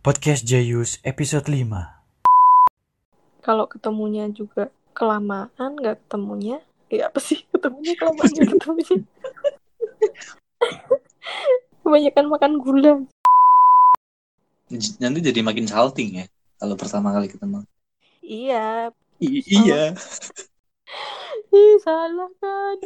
[0.00, 1.68] Podcast Jayus episode 5
[3.44, 7.44] kalau ketemunya juga kelamaan nggak ketemunya ya apa sih?
[7.52, 8.96] Ketemunya kelamaan nggak ketemunya.
[11.84, 12.92] Kebanyakan makan gula.
[14.72, 16.26] J- nanti jadi makin salting ya
[16.56, 17.64] kalau pertama kali ketemu.
[18.24, 18.88] iya.
[19.20, 19.92] I- iya.
[21.60, 22.76] ih salah kan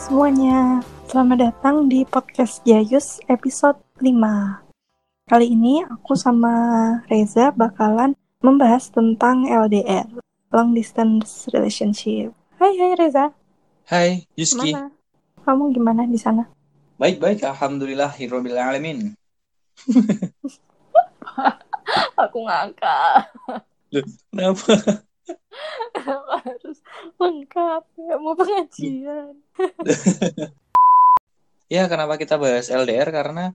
[0.00, 0.80] semuanya,
[1.12, 4.16] selamat datang di podcast Jayus episode 5
[5.28, 6.56] Kali ini aku sama
[7.04, 10.08] Reza bakalan membahas tentang LDR
[10.56, 13.36] Long Distance Relationship Hai hai Reza,
[13.92, 14.72] Hai, Yuski.
[14.72, 14.88] gimana?
[15.44, 16.48] Kamu gimana di sana?
[16.96, 19.12] Baik-baik, alhamdulillah, hirobil alamin.
[22.24, 23.28] Aku ngangkat
[24.32, 25.04] Kenapa?
[27.98, 29.34] Ya mau pengajian
[31.70, 33.54] Ya, kenapa kita bahas LDR karena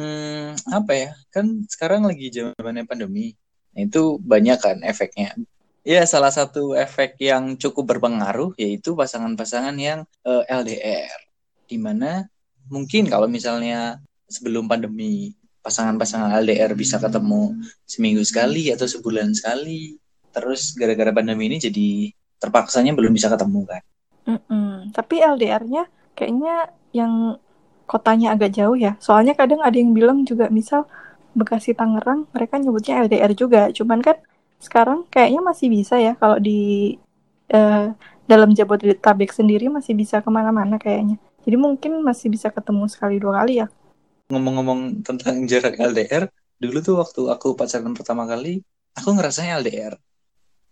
[0.00, 1.10] hmm, apa ya?
[1.28, 3.36] Kan sekarang lagi zamannya pandemi.
[3.76, 5.36] Nah, itu banyak kan efeknya.
[5.84, 11.20] Ya, salah satu efek yang cukup berpengaruh yaitu pasangan-pasangan yang eh, LDR.
[11.68, 12.24] Di mana
[12.72, 20.00] mungkin kalau misalnya sebelum pandemi pasangan-pasangan LDR bisa ketemu seminggu sekali atau sebulan sekali.
[20.32, 23.82] Terus gara-gara pandemi ini jadi terpaksanya belum bisa ketemu kan.
[24.24, 24.90] Mm-mm.
[24.92, 25.84] Tapi LDR-nya
[26.16, 27.36] kayaknya yang
[27.84, 28.96] kotanya agak jauh ya.
[29.00, 30.88] Soalnya kadang ada yang bilang juga misal
[31.34, 33.68] Bekasi Tangerang mereka nyebutnya LDR juga.
[33.74, 34.16] Cuman kan
[34.62, 36.94] sekarang kayaknya masih bisa ya kalau di
[37.50, 37.86] eh,
[38.24, 41.20] dalam Jabodetabek sendiri masih bisa ke mana-mana kayaknya.
[41.44, 43.68] Jadi mungkin masih bisa ketemu sekali dua kali ya.
[44.32, 48.64] Ngomong-ngomong tentang jarak LDR, dulu tuh waktu aku pacaran pertama kali,
[48.96, 49.94] aku ngerasanya LDR.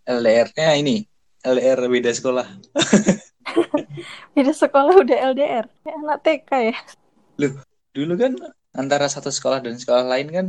[0.09, 1.05] LDR-nya ini,
[1.43, 2.47] LDR beda sekolah.
[4.33, 5.65] Beda sekolah udah LDR.
[5.83, 6.77] Kayak anak TK ya.
[7.93, 8.33] Dulu kan
[8.73, 10.47] antara satu sekolah dan sekolah lain kan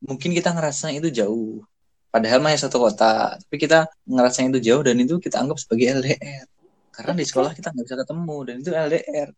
[0.00, 1.60] mungkin kita ngerasa itu jauh.
[2.08, 6.00] Padahal mah ya satu kota, tapi kita ngerasa itu jauh dan itu kita anggap sebagai
[6.00, 6.46] LDR.
[6.88, 9.28] Karena di sekolah kita nggak bisa ketemu dan itu LDR.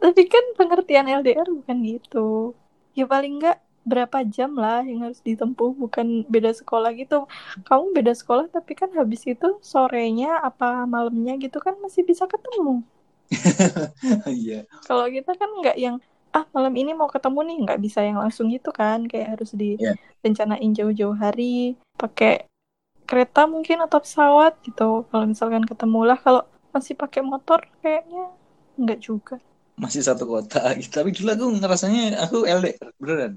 [0.00, 2.54] Tapi kan pengertian LDR bukan gitu.
[2.94, 7.24] Ya paling enggak berapa jam lah yang harus ditempuh, bukan beda sekolah gitu.
[7.64, 12.84] Kamu beda sekolah tapi kan habis itu sorenya apa malamnya gitu kan masih bisa ketemu.
[14.26, 14.66] Iya.
[14.86, 15.96] Kalau kita kan nggak yang
[16.30, 19.98] ah malam ini mau ketemu nih nggak bisa yang langsung gitu kan kayak harus Iya.
[20.22, 22.46] direncanain jauh-jauh hari pakai
[23.02, 28.30] kereta mungkin atau pesawat gitu kalau misalkan ketemu lah kalau masih pakai motor kayaknya
[28.78, 29.42] nggak juga
[29.74, 30.62] masih satu kota
[30.94, 33.32] tapi dulu aku ngerasanya aku LDR beneran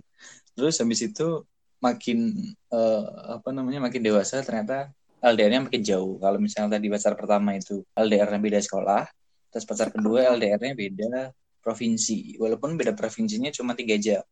[0.53, 1.43] terus habis itu
[1.83, 2.31] makin
[2.71, 3.05] eh,
[3.35, 4.93] apa namanya makin dewasa ternyata
[5.23, 9.03] LDR-nya makin jauh kalau misalnya tadi pacar pertama itu LDR-nya beda sekolah
[9.51, 11.11] terus pacar kedua LDR-nya beda
[11.63, 14.23] provinsi walaupun beda provinsinya cuma tiga jam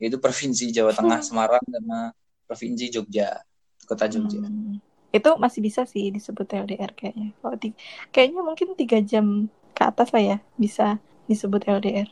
[0.00, 2.12] yaitu provinsi Jawa Tengah Semarang sama
[2.48, 3.40] provinsi Jogja
[3.84, 4.80] kota Jogja Hmm.
[5.08, 7.32] Itu masih bisa sih disebut LDR kayaknya.
[7.40, 7.72] Kalau ti-
[8.12, 12.08] kayaknya mungkin tiga jam ke atas lah ya bisa disebut LDR.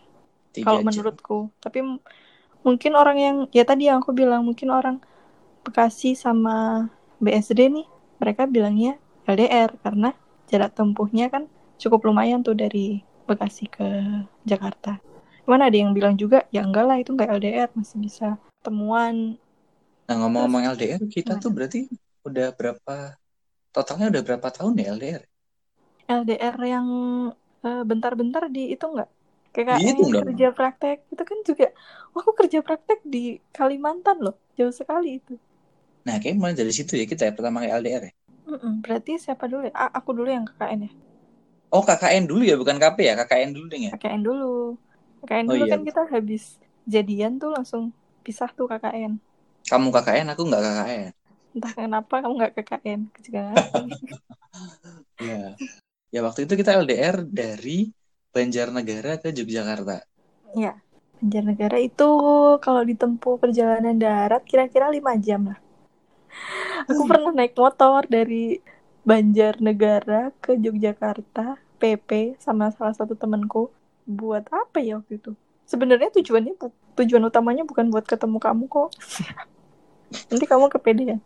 [0.65, 1.53] Kalau menurutku.
[1.61, 1.85] Tapi
[2.67, 4.97] mungkin orang yang ya tadi yang aku bilang mungkin orang
[5.67, 6.87] Bekasi sama
[7.23, 7.87] BSD nih
[8.23, 10.15] mereka bilangnya LDR karena
[10.51, 11.51] jarak tempuhnya kan
[11.83, 13.87] cukup lumayan tuh dari Bekasi ke
[14.47, 15.03] Jakarta.
[15.47, 19.39] Mana ada yang bilang juga ya enggak lah itu enggak LDR masih bisa temuan
[20.07, 21.43] nah ngomong-ngomong LDR kita gimana?
[21.43, 21.81] tuh berarti
[22.29, 22.95] udah berapa
[23.75, 25.23] totalnya udah berapa tahun ya LDR
[26.09, 26.87] LDR yang
[27.67, 29.11] eh, bentar-bentar di itu enggak?
[29.57, 30.27] KKN Dihitung dong.
[30.27, 31.67] kerja praktek itu kan juga
[32.13, 33.19] wah, aku kerja praktek di
[33.57, 35.35] Kalimantan loh jauh sekali itu.
[36.07, 38.13] Nah, kayak mulai dari situ ya kita ya pertama kali LDR ya.
[38.51, 39.75] Mm-mm, berarti siapa dulu ya?
[39.83, 40.91] Ah, aku dulu yang KKN ya.
[41.77, 43.15] Oh, KKN dulu ya, bukan KP ya?
[43.19, 43.93] KKN dulu deh ya.
[43.93, 44.53] KKN dulu.
[45.21, 45.73] KKN Oh dulu iya.
[45.73, 46.43] kan kita habis
[46.95, 47.83] jadian tuh langsung
[48.25, 49.13] pisah tuh KKN.
[49.71, 51.13] Kamu KKN, aku nggak KKN.
[51.57, 53.01] Entah kenapa kamu nggak KKN.
[53.25, 53.41] Juga.
[55.21, 55.61] Ya.
[56.15, 57.71] Ya waktu itu kita LDR dari
[58.37, 59.97] Banjarnegara ke Yogyakarta.
[60.63, 60.73] ya,
[61.19, 62.09] Banjarnegara itu
[62.65, 65.59] kalau ditempuh perjalanan darat kira-kira 5 jam lah.
[66.91, 68.61] Aku pernah naik motor dari
[69.09, 71.47] Banjarnegara ke Yogyakarta,
[71.81, 72.11] PP
[72.45, 73.63] sama salah satu temanku.
[74.07, 75.33] Buat apa ya waktu itu?
[75.71, 76.55] Sebenarnya tujuannya
[76.99, 78.91] tujuan utamanya bukan buat ketemu kamu kok.
[80.31, 81.21] Nanti kamu kepedean.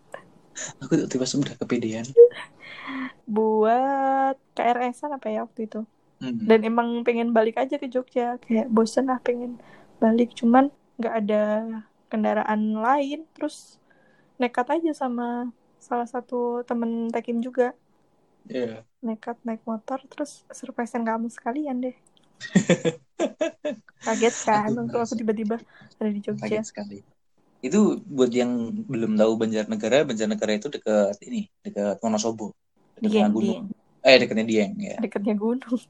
[0.82, 2.06] Aku tiba-tiba udah kepedean.
[3.36, 5.80] buat KRS-an apa ya waktu itu
[6.20, 6.36] Hmm.
[6.44, 9.56] dan emang pengen balik aja ke Jogja kayak bosen lah pengen
[10.04, 10.68] balik cuman
[11.00, 11.42] nggak ada
[12.12, 13.80] kendaraan lain terus
[14.36, 15.48] nekat aja sama
[15.80, 17.72] salah satu temen tekim juga
[18.44, 18.84] Iya.
[19.00, 21.96] nekat naik motor terus surprisean kamu sekalian deh
[24.04, 25.56] kaget kan untuk aku tiba-tiba
[26.00, 26.98] ada di Jogja Kaget sekali.
[27.60, 32.56] Itu buat yang belum tahu Banjarnegara, Banjarnegara itu dekat ini, dekat Wonosobo.
[32.96, 33.68] Dieng gunung.
[33.68, 34.96] Dieng Eh, dekatnya Dieng ya.
[34.96, 35.80] dekatnya gunung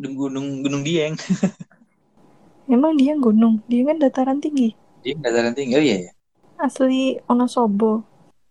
[0.00, 1.14] Gunung Gunung Dieng.
[2.74, 4.72] emang Dieng gunung Dieng kan dataran tinggi
[5.04, 5.74] Dieng dataran tinggi.
[5.76, 6.12] Oh iya ya.
[6.60, 7.92] asli Wonosobo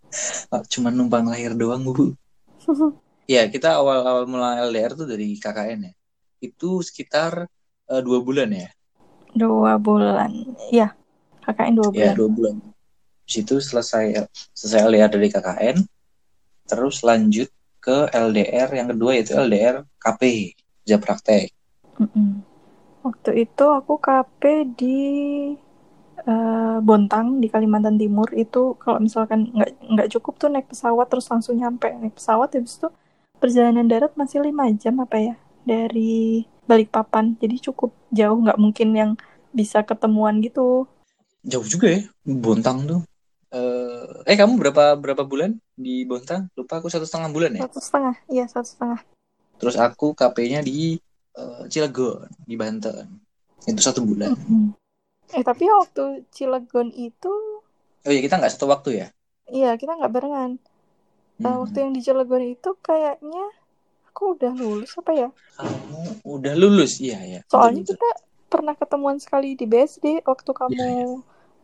[0.54, 2.14] Oh, Cuma numpang lahir doang, Bu.
[3.30, 5.94] Ya, kita awal-awal mulai LDR tuh dari KKN ya.
[6.42, 7.46] Itu sekitar
[7.86, 8.70] eh, dua bulan ya.
[9.38, 10.34] dua bulan
[10.74, 10.98] ya
[11.46, 12.56] KKN dua Ya, bulan dua bulan.
[13.26, 14.26] Di situ selesai
[14.58, 15.78] selesai LDR dari KKN,
[16.66, 20.22] terus lanjut ke LDR yang kedua yaitu LDR KP,
[20.90, 21.54] kerja praktek.
[22.02, 22.42] Mm-mm.
[23.06, 24.42] Waktu itu aku KP
[24.74, 24.98] di
[26.26, 31.30] eh, Bontang di Kalimantan Timur itu kalau misalkan nggak nggak cukup tuh naik pesawat terus
[31.30, 32.90] langsung nyampe naik pesawat habis itu
[33.38, 39.12] perjalanan darat masih lima jam apa ya dari Balikpapan jadi cukup jauh nggak mungkin yang
[39.54, 40.90] bisa ketemuan gitu
[41.40, 43.02] Jauh juga ya, Bontang tuh.
[43.56, 46.52] Eh, eh kamu berapa berapa bulan di Bontang?
[46.58, 47.62] Lupa aku satu setengah bulan ya.
[47.64, 49.00] satu setengah iya satu setengah
[49.60, 50.96] Terus aku KP-nya di
[51.40, 53.06] eh, Cilegon di Banten.
[53.70, 54.32] Itu satu bulan.
[54.32, 54.64] Mm-mm.
[55.38, 56.04] eh tapi waktu
[56.36, 57.34] Cilegon itu
[58.06, 59.06] Oh iya kita nggak satu waktu ya?
[59.58, 60.52] iya kita nggak barengan
[61.48, 61.64] Eh, Hmm.
[61.64, 63.44] waktu yang di Cilegon itu kayaknya
[64.10, 66.02] aku udah lulus apa ya Kamu
[66.36, 67.40] udah lulus, iya ya.
[67.52, 67.98] Soalnya Betul, betul.
[67.98, 68.10] kita
[68.52, 71.06] pernah ketemuan sekali di BSD waktu kamu Iya,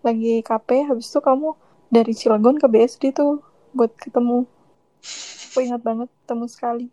[0.05, 1.49] lagi KP, habis itu kamu
[1.95, 3.31] dari Cilegon ke BSD tuh
[3.77, 4.37] buat ketemu.
[5.49, 6.85] Aku ingat banget ketemu sekali.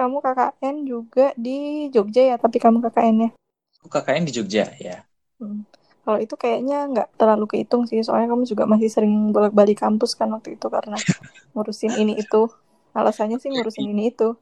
[0.00, 3.36] Kamu KKN juga di Jogja ya, tapi kamu KKN-nya.
[3.84, 5.04] Aku KKN di Jogja ya.
[5.36, 5.68] Hmm.
[6.00, 10.32] Kalau itu kayaknya nggak terlalu kehitung sih, soalnya kamu juga masih sering bolak-balik kampus kan
[10.32, 10.96] waktu itu karena
[11.52, 12.48] ngurusin ini itu.
[12.96, 14.40] Alasannya sih ngurusin ini itu.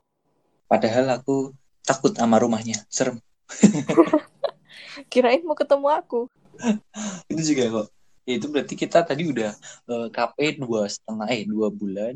[0.70, 1.50] Padahal aku
[1.82, 3.18] takut sama rumahnya, serem.
[5.10, 6.30] Kirain mau ketemu aku.
[7.34, 7.86] itu juga kok
[8.28, 9.50] ya, itu berarti kita tadi udah
[9.90, 12.14] eh, KP dua setengah eh dua bulan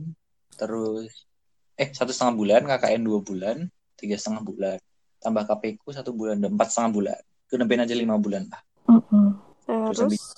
[0.55, 1.31] terus
[1.81, 3.57] eh satu setengah bulan KKN dua bulan
[3.97, 4.79] tiga setengah bulan
[5.23, 9.27] tambah KP ku satu bulan dan empat setengah bulan kenempein aja lima bulan lah Mm-mm.
[9.67, 10.35] Terus Terus habis-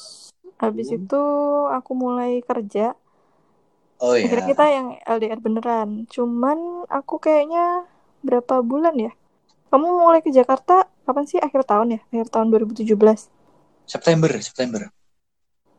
[0.62, 1.22] habis itu
[1.72, 2.94] aku mulai kerja
[4.00, 5.88] oh ya Akhirnya kita yang LDR beneran.
[6.08, 7.84] Cuman aku kayaknya
[8.24, 9.12] berapa bulan ya?
[9.68, 11.38] Kamu mulai ke Jakarta kapan sih?
[11.42, 12.00] Akhir tahun ya?
[12.12, 13.28] Akhir tahun 2017.
[13.84, 14.88] September September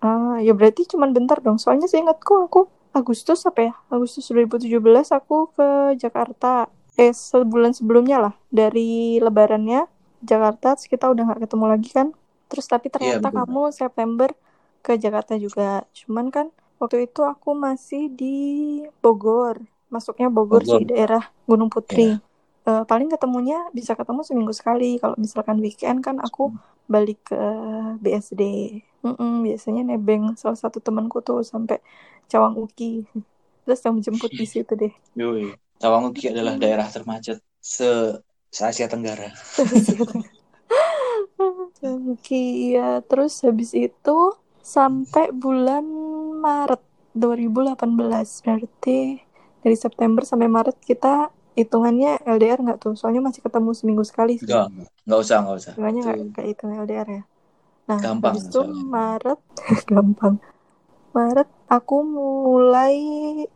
[0.06, 1.58] Ah, ya berarti cuman bentar dong.
[1.58, 2.62] Soalnya saya ingatku aku
[2.96, 3.74] Agustus apa ya?
[3.92, 4.72] Agustus 2017
[5.12, 6.72] aku ke Jakarta.
[6.96, 8.34] Eh, sebulan sebelumnya lah.
[8.48, 9.84] Dari lebarannya
[10.24, 12.08] Jakarta, terus kita udah nggak ketemu lagi kan.
[12.48, 13.38] Terus tapi ternyata betul.
[13.44, 14.30] kamu September
[14.80, 15.84] ke Jakarta juga.
[15.92, 16.48] Cuman kan
[16.80, 18.38] waktu itu aku masih di
[19.04, 19.60] Bogor.
[19.92, 20.80] Masuknya Bogor, Bogor.
[20.80, 22.16] sih, daerah Gunung Putri.
[22.66, 24.98] Eh, paling ketemunya bisa ketemu seminggu sekali.
[24.98, 26.56] Kalau misalkan weekend kan aku
[26.88, 27.42] balik ke
[28.00, 28.42] BSD.
[29.06, 31.78] Mm-mm, biasanya nebeng salah satu temanku tuh sampai
[32.32, 33.06] Cawang Uki.
[33.66, 34.94] Terus yang menjemput di situ deh.
[35.18, 35.54] Yoi.
[35.82, 38.20] Cawang Uki adalah daerah termacet se
[38.56, 39.34] Asia Tenggara
[41.82, 43.02] Cawang Uki ya.
[43.04, 44.18] Terus habis itu
[44.66, 45.84] sampai bulan
[46.40, 46.82] Maret
[47.16, 47.86] 2018
[48.44, 49.00] berarti
[49.66, 52.94] dari September sampai Maret kita hitungannya LDR nggak tuh?
[52.94, 54.46] Soalnya masih ketemu seminggu sekali sih.
[54.48, 54.68] enggak
[55.08, 57.24] enggak usah enggak usah Hitungannya nggak kayak hitung LDR ya.
[57.86, 58.84] Nah, Gampang habis itu soalnya.
[58.86, 59.40] Maret
[59.92, 60.36] gampang.
[61.16, 62.96] Maret aku mulai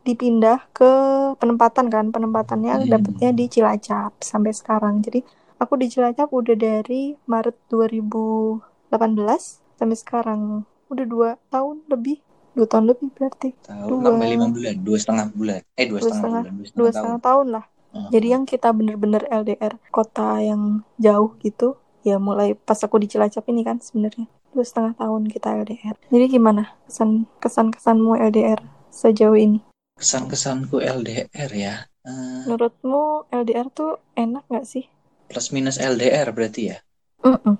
[0.01, 0.87] dipindah ke
[1.35, 2.05] penempatan kan.
[2.09, 2.87] Penempatannya Hmm.
[2.87, 5.03] dapetnya di Cilacap sampai sekarang.
[5.03, 5.19] Jadi
[5.57, 9.43] aku di Cilacap udah dari Maret 2018
[9.75, 10.41] sampai sekarang.
[10.87, 12.23] Udah dua tahun lebih.
[12.55, 13.53] Dua tahun lebih berarti.
[13.61, 14.15] tahun Dua.
[14.17, 16.93] lima bulan dua setengah bulan eh dua Dua setengah setengah- bulan dua Dua setengah tahun
[16.95, 17.65] setengah tahun lah.
[17.89, 18.09] Ah.
[18.09, 20.61] Jadi yang kita bener-bener LDR kota yang
[20.95, 25.47] jauh gitu, ya mulai pas aku di Cilacap ini kan sebenarnya dua setengah tahun kita
[25.61, 25.95] LDR.
[26.09, 29.59] Jadi gimana kesan kesan kesanmu LDR sejauh ini?
[29.99, 31.75] kesan-kesanku LDR ya
[32.07, 34.85] Eh, Menurutmu LDR tuh enak nggak sih?
[35.29, 36.77] plus minus LDR berarti ya
[37.21, 37.55] Mm-mm.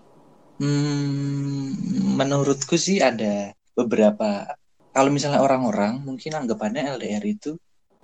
[0.60, 1.72] Hmm,
[2.19, 4.43] menurutku sih ada beberapa.
[4.91, 7.55] Kalau misalnya orang-orang mungkin anggapannya LDR itu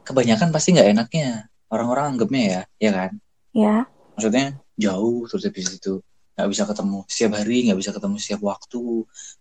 [0.08, 1.30] kebanyakan pasti nggak enaknya.
[1.68, 3.12] Orang-orang anggapnya ya, ya kan?
[3.56, 4.46] Ya, Maksudnya
[4.80, 6.00] jauh terus habis itu
[6.36, 8.84] nggak bisa ketemu setiap hari, nggak bisa ketemu setiap waktu,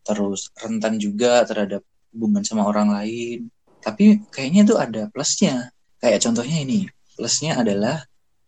[0.06, 1.82] terus rentan juga terhadap
[2.14, 3.50] hubungan sama orang lain.
[3.84, 5.68] tapi kayaknya itu ada plusnya.
[6.00, 6.88] Kayak contohnya ini
[7.20, 8.00] plusnya adalah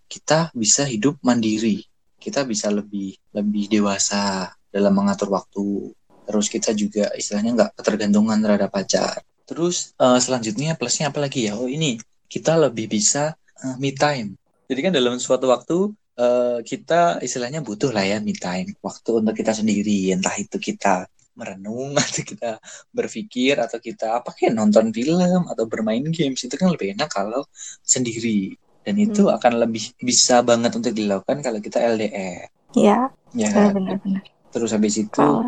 [0.09, 1.85] kita bisa hidup mandiri.
[2.17, 5.93] Kita bisa lebih lebih dewasa dalam mengatur waktu.
[6.25, 9.21] Terus kita juga istilahnya nggak ketergantungan terhadap pacar.
[9.45, 11.55] Terus uh, selanjutnya plusnya apa lagi ya?
[11.59, 12.00] Oh ini.
[12.26, 14.35] Kita lebih bisa uh, me time.
[14.67, 19.35] Jadi kan dalam suatu waktu uh, kita istilahnya butuh lah ya me time waktu untuk
[19.37, 22.56] kita sendiri entah itu kita merenung atau kita
[22.90, 27.44] berpikir atau kita apa kayak nonton film atau bermain games itu kan lebih enak kalau
[27.85, 28.56] sendiri
[28.87, 29.35] dan itu hmm.
[29.37, 32.46] akan lebih bisa banget untuk dilakukan kalau kita LDR.
[32.78, 33.11] Iya.
[33.35, 33.49] Ya.
[33.50, 33.75] Kan?
[33.75, 34.23] Benar-benar.
[34.54, 35.42] Terus habis itu oh.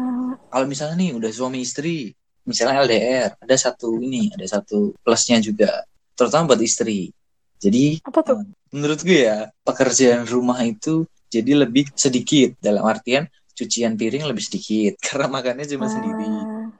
[0.50, 2.10] kalau misalnya nih udah suami istri,
[2.42, 5.86] misalnya LDR, ada satu ini, ada satu plusnya juga,
[6.18, 7.14] terutama buat istri.
[7.58, 8.46] Jadi apa tuh?
[8.70, 14.94] Menurut gue ya pekerjaan rumah itu jadi lebih sedikit dalam artian cucian piring lebih sedikit
[15.06, 15.90] karena makannya cuma ah.
[15.90, 16.30] sendiri.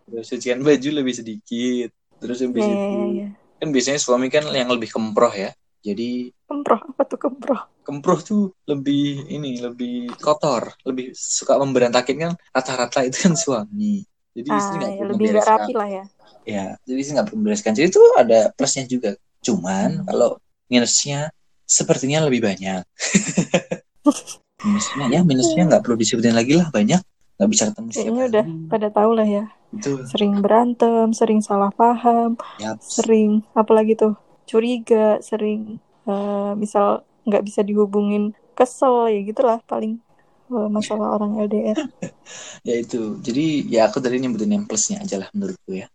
[0.06, 1.90] Terus cucian baju lebih sedikit.
[2.18, 3.30] Terus habis yeah, itu yeah, yeah.
[3.62, 5.50] kan biasanya suami kan yang lebih kemproh ya.
[5.82, 7.60] Jadi kemproh apa tuh kemproh?
[7.86, 14.02] Kemproh tuh lebih ini lebih kotor, lebih suka memberantakin kan rata-rata itu kan suami.
[14.34, 16.04] Jadi ah, istri nggak ya, lebih gak rapi lah ya.
[16.48, 17.72] Ya, jadi istri nggak membereskan.
[17.74, 19.10] Jadi itu ada plusnya juga.
[19.42, 20.06] Cuman hmm.
[20.10, 20.30] kalau
[20.68, 21.32] minusnya
[21.68, 22.84] sepertinya lebih banyak.
[24.68, 26.98] minusnya ya minusnya nggak perlu disebutin lagi lah banyak
[27.38, 29.44] nggak bisa ketemu Kayaknya udah pada tahu lah ya.
[29.68, 30.00] Betul.
[30.08, 32.80] Sering berantem, sering salah paham, yep.
[32.80, 34.16] sering apalagi tuh
[34.48, 35.76] curiga sering
[36.08, 40.00] uh, misal nggak bisa dihubungin kesel ya gitulah paling
[40.48, 41.76] uh, masalah orang LDR
[42.68, 45.86] ya itu jadi ya aku dari nyebutin yang plusnya aja lah menurutku ya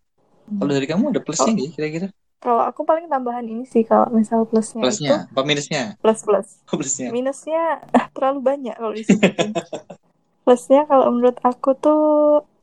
[0.47, 0.61] hmm.
[0.61, 1.73] kalau dari kamu ada plusnya nggak oh.
[1.73, 2.07] kira-kira
[2.43, 6.47] kalau aku paling tambahan ini sih kalau misal plusnya plusnya itu, apa minusnya plus plus
[6.67, 7.79] oh, plusnya minusnya
[8.11, 9.55] terlalu banyak kalau disebutin
[10.43, 12.03] plusnya kalau menurut aku tuh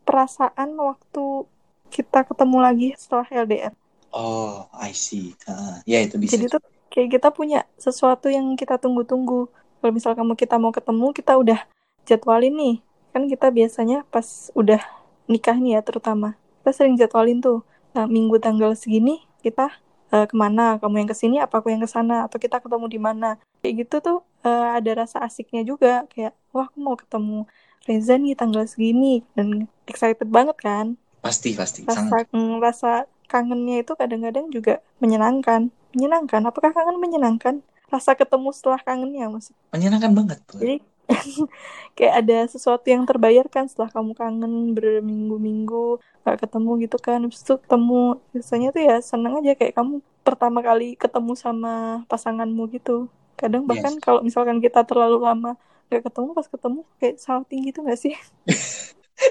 [0.05, 1.49] perasaan waktu
[1.89, 3.73] kita ketemu lagi setelah LDR
[4.11, 5.39] Oh, I see.
[5.47, 6.35] Uh, ya itu bisa.
[6.35, 9.47] Jadi tuh kayak kita punya sesuatu yang kita tunggu-tunggu.
[9.51, 11.61] Kalau misal kamu kita mau ketemu, kita udah
[12.05, 12.77] jadwalin nih.
[13.15, 14.83] Kan kita biasanya pas udah
[15.31, 16.35] nikah nih ya terutama.
[16.63, 17.63] Kita sering jadwalin tuh.
[17.95, 19.73] Nah, minggu tanggal segini kita
[20.13, 20.77] uh, ke mana?
[20.79, 22.29] Kamu yang ke sini, apa aku yang ke sana?
[22.29, 23.41] Atau kita ketemu di mana?
[23.65, 26.05] Kayak gitu tuh uh, ada rasa asiknya juga.
[26.13, 27.49] Kayak, wah aku mau ketemu
[27.89, 29.25] Reza nih tanggal segini.
[29.33, 30.87] Dan excited banget kan?
[31.25, 31.85] Pasti, pasti.
[31.85, 32.93] Rasa, mm, rasa
[33.31, 35.73] kangennya itu kadang-kadang juga menyenangkan.
[35.97, 36.41] Menyenangkan.
[36.45, 37.65] Apakah kangen menyenangkan?
[37.91, 39.55] Rasa ketemu setelah kangennya maksud.
[39.75, 40.39] Menyenangkan banget.
[40.47, 40.63] Tuh.
[40.63, 40.77] Jadi
[41.97, 47.19] kayak ada sesuatu yang terbayarkan setelah kamu kangen berminggu-minggu gak ketemu gitu kan.
[47.25, 48.03] Habis itu ketemu.
[48.33, 53.11] Biasanya tuh ya seneng aja kayak kamu pertama kali ketemu sama pasanganmu gitu.
[53.35, 54.03] Kadang bahkan yes.
[54.05, 55.57] kalau misalkan kita terlalu lama
[55.91, 58.15] gak ketemu pas ketemu kayak salting gitu gak sih?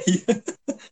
[0.06, 0.34] Iya.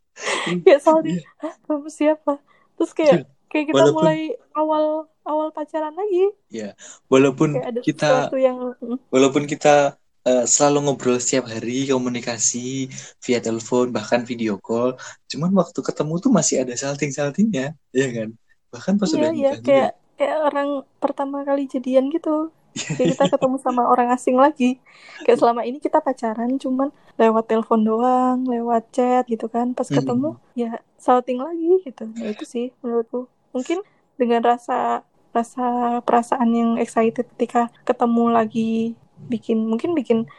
[0.66, 1.20] kayak salting.
[1.20, 1.30] Iya.
[1.42, 2.42] Hah, kamu siapa?
[2.78, 3.50] terus kayak iya.
[3.50, 4.20] kayak kita walaupun, mulai
[4.54, 4.86] awal
[5.26, 6.78] awal pacaran lagi ya
[7.10, 8.78] walaupun ada kita yang
[9.10, 12.92] walaupun kita uh, selalu ngobrol setiap hari komunikasi
[13.24, 15.00] via telepon bahkan video call.
[15.32, 18.30] Cuman waktu ketemu tuh masih ada salting saltingnya ya kan?
[18.76, 20.70] Bahkan pas iya, udah iya, kayak kayak orang
[21.00, 22.52] pertama kali jadian gitu.
[22.78, 24.78] Kayak kita ketemu sama orang asing lagi.
[25.26, 29.74] Kayak selama ini kita pacaran cuman lewat telepon doang lewat chat gitu kan.
[29.74, 30.54] Pas ketemu hmm.
[30.54, 32.06] ya salting lagi gitu.
[32.06, 33.26] Nah itu sih menurutku.
[33.50, 33.82] Mungkin
[34.14, 35.02] dengan rasa
[35.34, 38.94] rasa perasaan yang excited ketika ketemu lagi
[39.26, 40.30] bikin mungkin bikin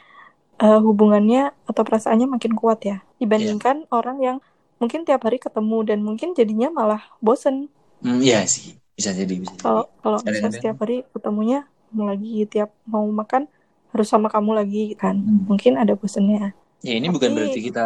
[0.62, 3.94] uh, hubungannya atau perasaannya makin kuat ya dibandingkan yeah.
[3.94, 4.36] orang yang
[4.78, 7.66] mungkin tiap hari ketemu dan mungkin jadinya malah bosen.
[7.98, 9.58] Mm, iya sih bisa jadi bisa.
[9.58, 13.50] Kalau kalau setiap hari ketemunya mau lagi tiap mau makan
[13.90, 15.48] harus sama kamu lagi kan hmm.
[15.48, 16.52] mungkin ada bosennya
[16.84, 17.14] Ya ini Tapi...
[17.18, 17.82] bukan berarti kita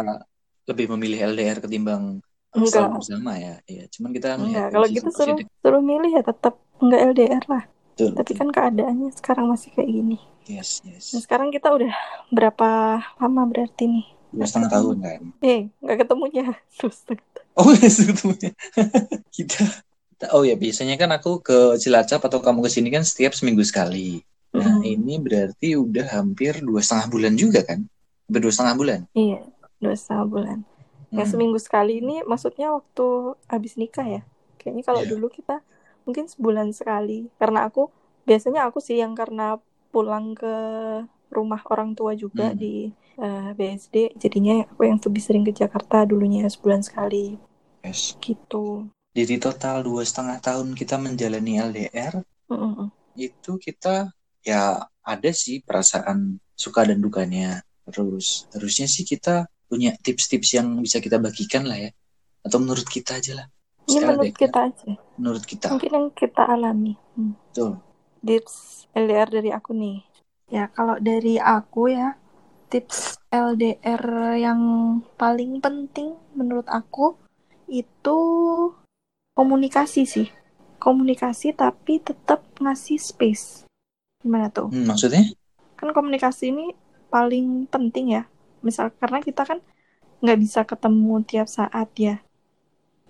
[0.69, 2.21] lebih memilih LDR ketimbang
[2.53, 3.55] enggak bersama ya.
[3.65, 4.69] Ya, cuman kita enggak.
[4.69, 7.63] Kalau gitu suruh suruh milih ya tetap enggak LDR lah.
[7.93, 8.39] Betul, Tapi betul.
[8.41, 10.17] kan keadaannya sekarang masih kayak gini.
[10.49, 11.13] Yes, yes.
[11.13, 11.93] Nah, sekarang kita udah
[12.33, 14.05] berapa lama berarti nih?
[14.33, 15.21] Dua setengah tahun kan?
[15.45, 16.45] Eh, nggak ketemunya.
[16.81, 17.21] Dua setengah
[17.53, 18.51] Oh, nggak ketemunya.
[19.35, 19.61] kita,
[20.09, 23.61] kita, oh ya biasanya kan aku ke Cilacap atau kamu ke sini kan setiap seminggu
[23.61, 24.25] sekali.
[24.57, 24.85] Nah, hmm.
[24.85, 27.85] ini berarti udah hampir dua setengah bulan juga kan?
[28.25, 28.99] Berdua setengah bulan?
[29.13, 29.45] Iya,
[29.77, 30.57] dua setengah bulan.
[31.13, 31.17] Hmm.
[31.21, 34.21] Yang seminggu sekali ini maksudnya waktu habis nikah ya?
[34.57, 35.11] Kayaknya kalau yeah.
[35.13, 35.61] dulu kita
[36.03, 37.31] mungkin sebulan sekali.
[37.39, 37.89] Karena aku,
[38.27, 39.59] biasanya aku sih yang karena
[39.93, 40.55] pulang ke
[41.33, 42.57] rumah orang tua juga hmm.
[42.57, 44.17] di uh, eh, BSD.
[44.17, 47.37] Jadinya aku yang lebih sering ke Jakarta dulunya sebulan sekali.
[47.83, 48.15] Yes.
[48.21, 48.87] Gitu.
[49.13, 52.87] Jadi total dua setengah tahun kita menjalani LDR, mm -mm.
[53.13, 54.09] itu kita
[54.41, 61.03] ya ada sih perasaan suka dan dukanya Terus harusnya sih kita punya tips-tips yang bisa
[61.03, 61.91] kita bagikan lah ya.
[62.43, 63.47] Atau menurut kita aja lah.
[63.89, 64.39] Ini menurut LDR.
[64.39, 64.91] kita aja.
[65.19, 66.93] menurut kita Mungkin yang kita alami.
[67.15, 67.35] Hmm.
[67.35, 67.71] betul
[68.23, 69.99] Tips LDR dari aku nih.
[70.47, 72.15] Ya, kalau dari aku ya,
[72.71, 74.61] tips LDR yang
[75.17, 77.13] paling penting menurut aku
[77.69, 78.17] itu
[79.37, 80.27] komunikasi sih.
[80.81, 83.69] Komunikasi tapi tetap ngasih space.
[84.21, 84.71] Gimana tuh?
[84.73, 85.21] Hmm, maksudnya
[85.77, 86.73] Kan komunikasi ini
[87.13, 88.23] paling penting ya.
[88.65, 89.59] Misal karena kita kan
[90.23, 92.23] nggak bisa ketemu tiap saat ya.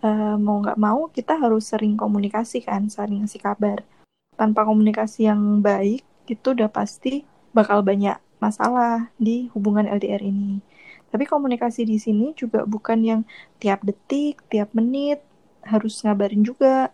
[0.04, 3.88] Eh, mau nggak mau kita harus sering komunikasi kan, saling ngasih kabar.
[4.36, 7.24] Tanpa komunikasi yang baik itu udah pasti
[7.56, 10.60] bakal banyak masalah di hubungan LDR ini.
[11.08, 13.22] Tapi komunikasi di sini juga bukan yang
[13.64, 15.24] tiap detik, tiap menit
[15.64, 16.92] harus ngabarin juga,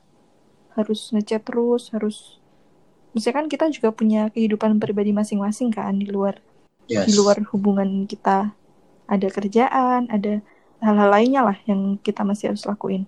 [0.77, 2.37] harus ngechat terus, harus
[3.09, 6.37] Maksudnya kan kita juga punya kehidupan pribadi masing-masing kan di luar
[6.85, 7.09] yes.
[7.09, 8.53] di luar hubungan kita
[9.09, 10.45] ada kerjaan, ada
[10.79, 13.03] hal-hal lainnya lah yang kita masih harus lakuin.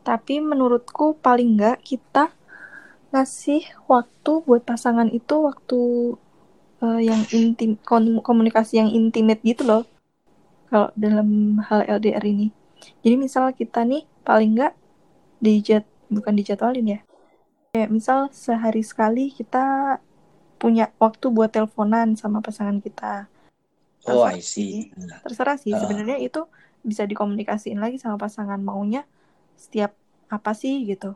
[0.00, 2.32] Tapi menurutku paling nggak kita
[3.12, 5.80] ngasih waktu buat pasangan itu waktu
[6.84, 9.82] eh, yang intim kom- komunikasi yang intimate gitu loh.
[10.70, 12.54] Kalau dalam hal LDR ini.
[13.04, 14.74] Jadi misal kita nih paling nggak
[15.42, 17.00] dijad bukan dijadwalin ya.
[17.74, 19.98] Kayak misal sehari sekali kita
[20.60, 23.30] punya waktu buat teleponan sama pasangan kita
[24.08, 24.92] oh I see.
[25.26, 25.72] Terserah sih.
[25.76, 25.80] Ah.
[25.84, 26.46] sebenarnya itu
[26.80, 29.04] bisa dikomunikasiin lagi sama pasangan maunya
[29.60, 29.92] setiap
[30.32, 31.12] apa sih gitu.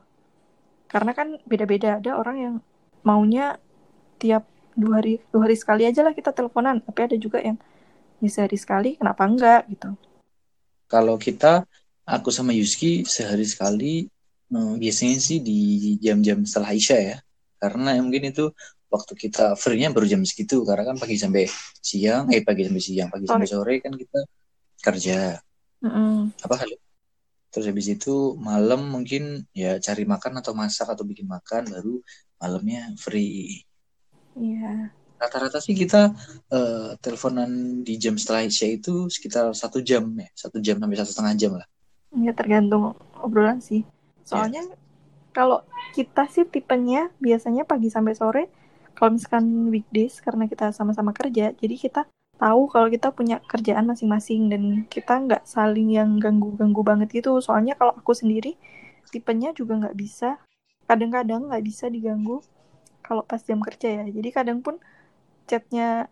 [0.90, 2.02] Karena kan beda-beda.
[2.02, 2.54] Ada orang yang
[3.06, 3.56] maunya
[4.20, 6.84] tiap dua hari dua hari sekali aja lah kita teleponan.
[6.84, 7.56] Tapi ada juga yang
[8.20, 9.96] ya sehari sekali kenapa enggak gitu.
[10.88, 11.64] Kalau kita
[12.04, 14.04] aku sama Yuski sehari sekali
[14.52, 15.60] eh, biasanya sih di
[16.00, 17.16] jam-jam setelah Isya ya.
[17.56, 18.52] Karena mungkin itu
[18.94, 21.50] waktu kita free-nya baru jam segitu karena kan pagi sampai
[21.82, 24.20] siang eh pagi sampai siang pagi sampai sore kan kita
[24.78, 25.18] kerja.
[25.84, 26.32] Mm-mm.
[26.40, 26.70] apa hal
[27.52, 32.00] terus habis itu malam mungkin ya cari makan atau masak atau bikin makan baru
[32.40, 33.62] malamnya free.
[34.34, 34.90] Iya.
[35.20, 36.10] Rata-rata sih kita
[36.50, 41.10] eh, teleponan di jam setelah Isya itu sekitar satu jam ya satu jam sampai satu
[41.12, 41.68] setengah jam lah.
[42.16, 43.86] Ya tergantung obrolan sih.
[44.24, 44.64] Soalnya
[45.30, 45.62] kalau
[45.94, 48.44] kita sih tipenya biasanya pagi sampai sore
[48.94, 54.50] kalau misalkan weekdays karena kita sama-sama kerja jadi kita tahu kalau kita punya kerjaan masing-masing
[54.50, 57.38] dan kita nggak saling yang ganggu-ganggu banget gitu.
[57.38, 58.58] Soalnya kalau aku sendiri
[59.08, 60.42] tipenya juga nggak bisa
[60.84, 62.42] kadang-kadang nggak bisa diganggu
[63.00, 64.06] kalau pas jam kerja ya.
[64.10, 64.82] Jadi kadang pun
[65.46, 66.10] chatnya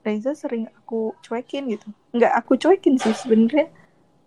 [0.00, 1.92] Reza sering aku cuekin gitu.
[2.16, 3.68] Nggak aku cuekin sih sebenarnya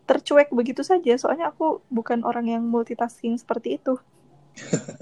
[0.06, 1.18] tercuek begitu saja.
[1.18, 3.98] Soalnya aku bukan orang yang multitasking seperti itu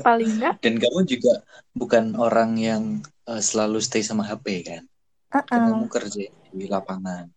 [0.05, 1.33] paling nggak dan kamu juga
[1.75, 2.83] bukan orang yang
[3.27, 4.83] eh, selalu stay sama HP kan
[5.31, 5.45] uh-uh.
[5.47, 7.27] kan kamu kerja di lapangan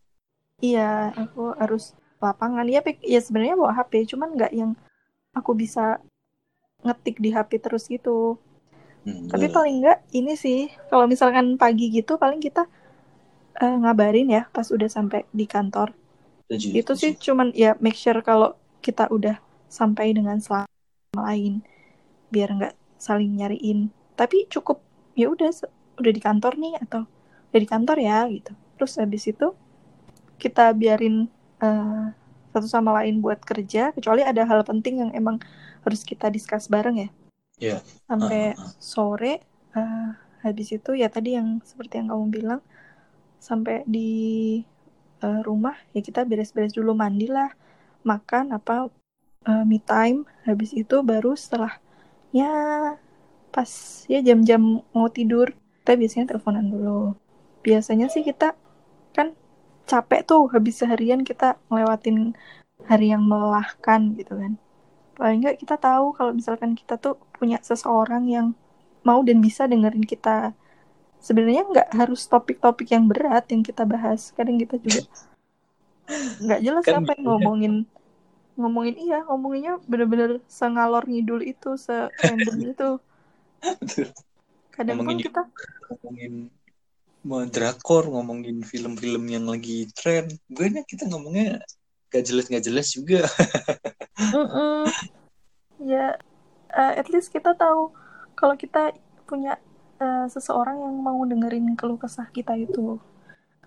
[0.63, 2.65] Iya, aku harus lapangan.
[2.71, 4.73] Ya, ya sebenarnya bawa HP, cuman nggak yang
[5.35, 5.99] aku bisa
[6.81, 8.39] ngetik di HP terus gitu.
[9.05, 9.57] Hmm, Tapi betul.
[9.61, 12.65] paling nggak ini sih, kalau misalkan pagi gitu, paling kita
[13.61, 15.93] eh, ngabarin ya pas udah sampai di kantor.
[16.49, 17.03] Setuju, Itu setuju.
[17.03, 19.37] sih cuman ya make sure kalau kita udah
[19.69, 20.71] sampai dengan selamat
[21.13, 21.61] sama lain,
[22.33, 23.91] biar nggak saling nyariin.
[24.15, 24.81] Tapi cukup
[25.19, 25.51] ya udah
[25.99, 27.07] udah di kantor nih atau
[27.51, 28.53] udah di kantor ya gitu.
[28.79, 29.55] Terus habis itu
[30.39, 31.31] kita biarin
[31.63, 32.07] eh,
[32.55, 35.43] satu sama lain buat kerja, kecuali ada hal penting yang emang
[35.83, 37.11] harus kita discuss bareng ya.
[37.59, 37.79] Iya.
[38.07, 38.71] Sampai ah, ah.
[38.79, 39.43] sore,
[39.75, 40.11] eh,
[40.47, 42.61] habis itu ya tadi yang seperti yang kamu bilang,
[43.43, 44.11] sampai di
[45.19, 47.51] eh, rumah ya kita beres-beres dulu mandi lah,
[48.07, 48.87] makan apa
[49.51, 51.83] eh, me time, habis itu baru setelah
[52.35, 52.51] ya
[53.55, 53.71] pas
[54.11, 57.15] ya jam-jam mau tidur kita biasanya teleponan dulu.
[57.63, 58.59] Biasanya sih kita
[59.15, 59.39] kan
[59.87, 62.35] capek tuh habis seharian kita ngelewatin
[62.91, 64.59] hari yang melelahkan gitu kan.
[65.15, 68.47] Paling nggak kita tahu kalau misalkan kita tuh punya seseorang yang
[69.07, 70.57] mau dan bisa dengerin kita.
[71.23, 74.35] Sebenarnya nggak harus topik-topik yang berat yang kita bahas.
[74.35, 75.07] Kadang kita juga
[76.43, 77.75] nggak jelas Kan apa yang ngomongin
[78.55, 82.91] ngomongin iya ngomonginnya bener-bener sengalor ngidul itu se random itu
[84.71, 85.43] kadang pun Ngomongin kita
[85.91, 86.35] ngomongin
[87.51, 91.65] drakor ngomongin film-film yang lagi tren gue kita ngomongnya
[92.15, 93.27] gak jelas gak jelas juga.
[94.37, 94.87] Mm-mm.
[95.83, 96.15] ya
[96.71, 97.91] eh, at least kita tahu
[98.39, 98.95] kalau kita
[99.27, 99.59] punya
[99.99, 103.03] eh, seseorang yang mau dengerin keluh kesah kita itu.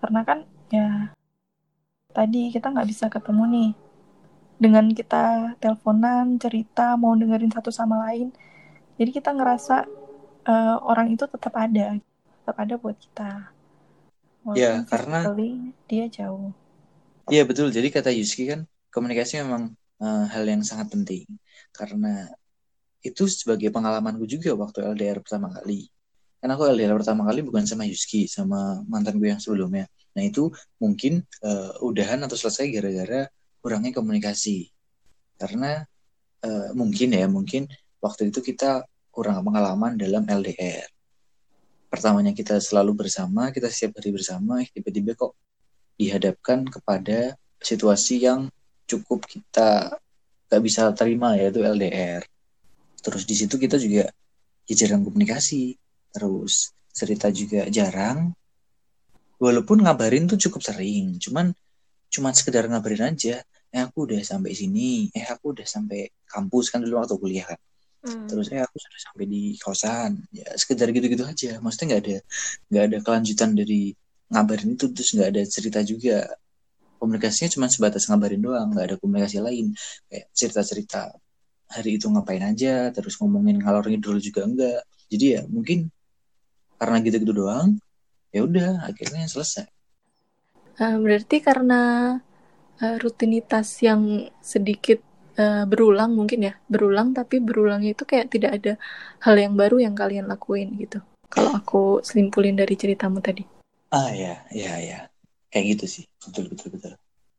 [0.00, 1.12] Karena kan ya
[2.14, 3.70] tadi kita nggak bisa ketemu nih
[4.58, 8.34] dengan kita teleponan cerita mau dengerin satu sama lain
[8.98, 9.86] jadi kita ngerasa
[10.46, 11.96] eh, orang itu tetap ada
[12.42, 13.54] tetap ada buat kita
[14.56, 15.52] Ya, walaupun karena- physically
[15.90, 16.50] dia jauh
[17.28, 21.28] Iya betul jadi kata Yuski kan komunikasi memang uh, hal yang sangat penting
[21.76, 22.24] karena
[23.04, 25.86] itu sebagai pengalamanku juga waktu LDR pertama kali.
[26.38, 29.86] Karena aku LDR pertama kali bukan sama Yuski, sama mantan gue yang sebelumnya.
[30.18, 30.50] Nah itu
[30.82, 33.26] mungkin uh, udahan atau selesai gara-gara
[33.68, 34.72] kurangnya komunikasi.
[35.36, 35.84] Karena
[36.40, 37.68] uh, mungkin ya, mungkin
[38.00, 40.88] waktu itu kita kurang pengalaman dalam LDR.
[41.92, 45.36] Pertamanya kita selalu bersama, kita setiap hari bersama, tiba-tiba kok
[46.00, 48.48] dihadapkan kepada situasi yang
[48.88, 49.92] cukup kita
[50.48, 52.24] gak bisa terima yaitu LDR
[53.04, 54.08] terus di situ kita juga
[54.64, 55.76] ya jarang komunikasi
[56.10, 58.32] terus cerita juga jarang
[59.36, 61.52] walaupun ngabarin tuh cukup sering cuman
[62.08, 65.12] cuman sekedar ngabarin aja eh aku udah sampai sini.
[65.12, 66.72] Eh aku udah sampai kampus.
[66.72, 67.60] Kan dulu waktu kuliah kan.
[67.98, 68.30] Hmm.
[68.30, 70.10] terus eh aku sudah sampai di kosan.
[70.30, 71.58] Ya sekedar gitu-gitu aja.
[71.58, 72.16] Maksudnya nggak ada
[72.70, 73.82] nggak ada kelanjutan dari
[74.32, 74.86] ngabarin itu.
[74.94, 76.18] Terus nggak ada cerita juga.
[76.98, 78.74] Komunikasinya cuma sebatas ngabarin doang.
[78.74, 79.74] Nggak ada komunikasi lain.
[80.10, 81.02] Kayak cerita-cerita
[81.68, 82.90] hari itu ngapain aja.
[82.94, 85.88] Terus ngomongin ngalor ngidul juga enggak jadi ya mungkin
[86.78, 87.80] karena gitu-gitu doang
[88.30, 89.66] ya udah akhirnya selesai.
[90.78, 91.80] Uh, berarti karena
[92.82, 95.02] uh, rutinitas yang sedikit
[95.38, 96.54] uh, berulang mungkin ya.
[96.66, 98.72] Berulang tapi berulangnya itu kayak tidak ada
[99.22, 101.02] hal yang baru yang kalian lakuin gitu.
[101.28, 103.44] Kalau aku selimpulin dari ceritamu tadi.
[103.92, 104.98] Ah ya ya ya.
[105.48, 106.04] Kayak gitu sih.
[106.24, 106.92] Betul betul betul.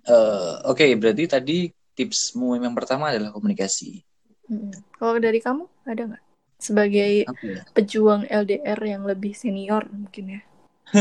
[0.09, 1.57] Uh, oke okay, berarti tadi
[1.93, 4.01] tipsmu yang pertama adalah komunikasi.
[4.49, 4.73] Hmm.
[4.97, 6.23] Kalau dari kamu ada nggak?
[6.59, 7.63] Sebagai ya?
[7.71, 10.41] pejuang LDR yang lebih senior mungkin ya?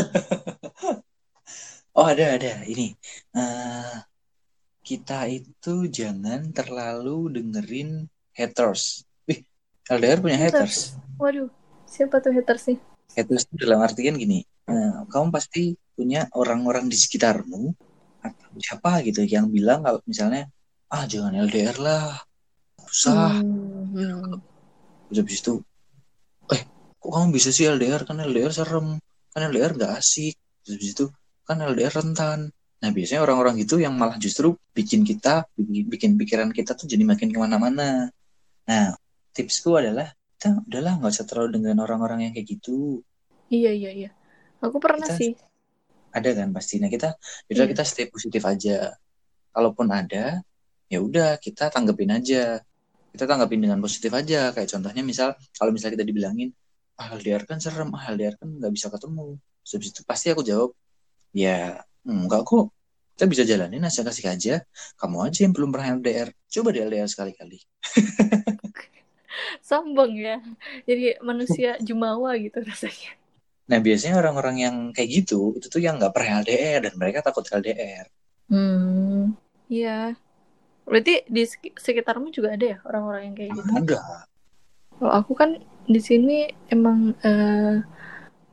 [1.98, 2.52] oh ada ada.
[2.68, 2.92] Ini.
[3.32, 4.04] Uh,
[4.88, 9.04] kita itu jangan terlalu dengerin haters.
[9.28, 9.44] Wih
[9.92, 10.96] LDR punya haters.
[10.96, 11.20] haters.
[11.20, 11.52] Waduh
[11.84, 12.76] siapa tuh haters sih?
[13.12, 17.74] Haters itu dalam artian gini, uh, kamu pasti punya orang-orang di sekitarmu
[18.24, 20.48] atau siapa gitu yang bilang kalau misalnya
[20.88, 22.16] ah jangan LDR lah
[22.88, 24.40] susah hmm.
[25.10, 25.54] terus habis itu
[26.54, 26.62] eh
[26.96, 28.96] kok kamu bisa sih LDR kan LDR serem
[29.30, 31.06] kan LDR gak asik terus habis itu
[31.44, 36.78] kan LDR rentan nah biasanya orang-orang gitu yang malah justru bikin kita bikin pikiran kita
[36.78, 38.10] tuh jadi makin ke mana-mana.
[38.70, 38.94] Nah
[39.34, 43.02] tipsku adalah kita udahlah nggak usah terlalu dengan orang-orang yang kayak gitu.
[43.50, 44.10] Iya iya iya.
[44.62, 45.34] Aku pernah kita, sih.
[46.14, 46.78] Ada kan pasti.
[46.78, 47.18] Nah kita
[47.50, 47.70] udah iya.
[47.74, 48.94] kita stay positif aja.
[49.50, 50.38] Kalaupun ada
[50.86, 52.62] ya udah kita tanggepin aja.
[53.10, 54.54] Kita tanggapin dengan positif aja.
[54.54, 56.54] Kayak contohnya misal kalau misalnya kita dibilangin
[56.98, 59.34] ah LDR kan serem ah LDR kan nggak bisa ketemu.
[59.66, 60.70] Habis itu pasti aku jawab
[61.34, 62.70] ya enggak kok.
[63.18, 64.54] Kita bisa jalanin asal kasih aja.
[64.94, 67.58] Kamu aja yang belum pernah LDR coba di LDR sekali-kali.
[69.68, 70.38] Sombong ya.
[70.86, 73.18] Jadi manusia jumawa gitu rasanya.
[73.68, 77.44] Nah biasanya orang-orang yang kayak gitu itu tuh yang nggak pernah LDR dan mereka takut
[77.44, 78.08] LDR
[78.48, 79.36] hmm
[79.68, 80.16] iya.
[80.88, 81.44] Berarti di
[81.76, 83.72] sekitarmu juga ada ya orang-orang yang kayak gitu?
[83.76, 84.00] Ada.
[84.96, 85.50] Kalau aku kan
[85.84, 87.76] di sini emang uh,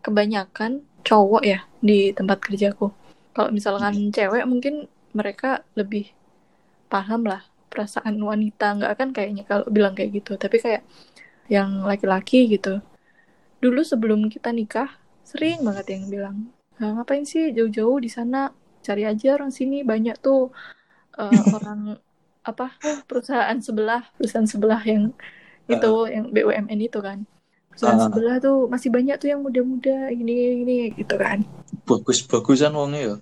[0.03, 2.91] kebanyakan cowok ya di tempat kerjaku.
[3.36, 4.13] Kalau misalkan hmm.
[4.15, 6.10] cewek mungkin mereka lebih
[6.88, 10.39] paham lah perasaan wanita nggak akan kayaknya kalau bilang kayak gitu.
[10.39, 10.88] Tapi kayak
[11.52, 12.80] yang laki-laki gitu.
[13.60, 14.89] Dulu sebelum kita nikah
[15.26, 16.38] sering banget yang bilang
[16.78, 18.54] nah, ngapain sih jauh-jauh di sana
[18.86, 20.54] cari aja orang sini banyak tuh
[21.17, 21.98] uh, orang
[22.45, 22.78] apa
[23.10, 25.10] perusahaan sebelah perusahaan sebelah yang
[25.65, 27.26] itu uh, yang BUMN itu kan
[27.74, 31.41] perusahaan uh, sebelah tuh masih banyak tuh yang muda-muda ini ini gitu kan
[31.89, 33.15] bagus bagusan uangnya ya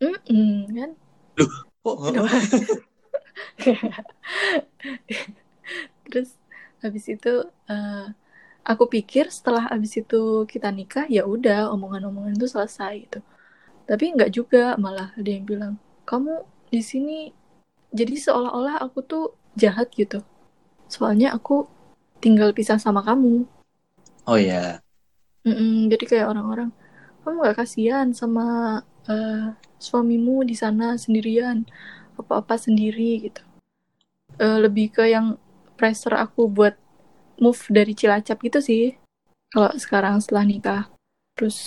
[0.00, 0.90] mm -mm, kan?
[1.36, 1.52] Loh,
[1.84, 1.96] kok
[6.10, 6.34] terus
[6.80, 8.06] habis itu uh,
[8.64, 13.20] aku pikir setelah habis itu kita nikah ya udah omongan-omongan itu selesai gitu.
[13.84, 15.76] Tapi nggak juga malah ada yang bilang
[16.08, 17.18] kamu di sini
[17.90, 19.24] jadi seolah-olah aku tuh
[19.58, 20.22] jahat gitu.
[20.90, 21.68] Soalnya aku
[22.22, 23.46] tinggal pisah sama kamu.
[24.28, 24.80] Oh ya
[25.44, 25.88] yeah.
[25.90, 26.70] jadi kayak orang-orang
[27.24, 28.80] kamu gak kasihan sama
[29.10, 31.66] uh, suamimu di sana sendirian
[32.14, 33.42] apa-apa sendiri gitu.
[34.38, 35.36] Uh, lebih ke yang
[35.74, 36.78] pressure aku buat
[37.40, 38.94] move dari Cilacap gitu sih
[39.50, 40.84] kalau sekarang setelah nikah.
[41.34, 41.58] Terus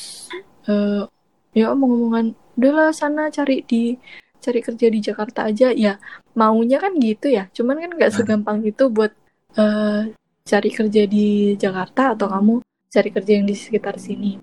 [0.71, 1.03] uh,
[1.51, 3.97] ya omong-omongan udahlah sana cari di
[4.39, 5.75] cari kerja di Jakarta aja.
[5.75, 5.99] Ya
[6.37, 8.17] maunya kan gitu ya cuman kan nggak nah.
[8.17, 9.11] segampang itu buat
[9.59, 10.09] uh,
[10.43, 12.53] cari kerja di Jakarta atau kamu
[12.93, 14.37] cari kerja yang di sekitar sini.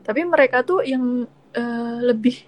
[0.00, 2.44] Tapi mereka tuh yang uh, lebih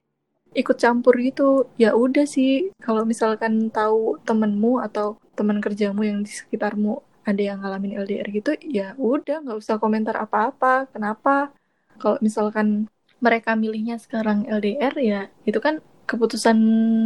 [0.52, 6.28] ikut campur gitu ya udah sih kalau misalkan tahu temenmu atau teman kerjamu yang di
[6.28, 11.54] sekitarmu ada yang ngalamin LDR gitu ya udah nggak usah komentar apa-apa kenapa
[11.96, 12.90] kalau misalkan
[13.22, 16.58] mereka milihnya sekarang LDR ya itu kan keputusan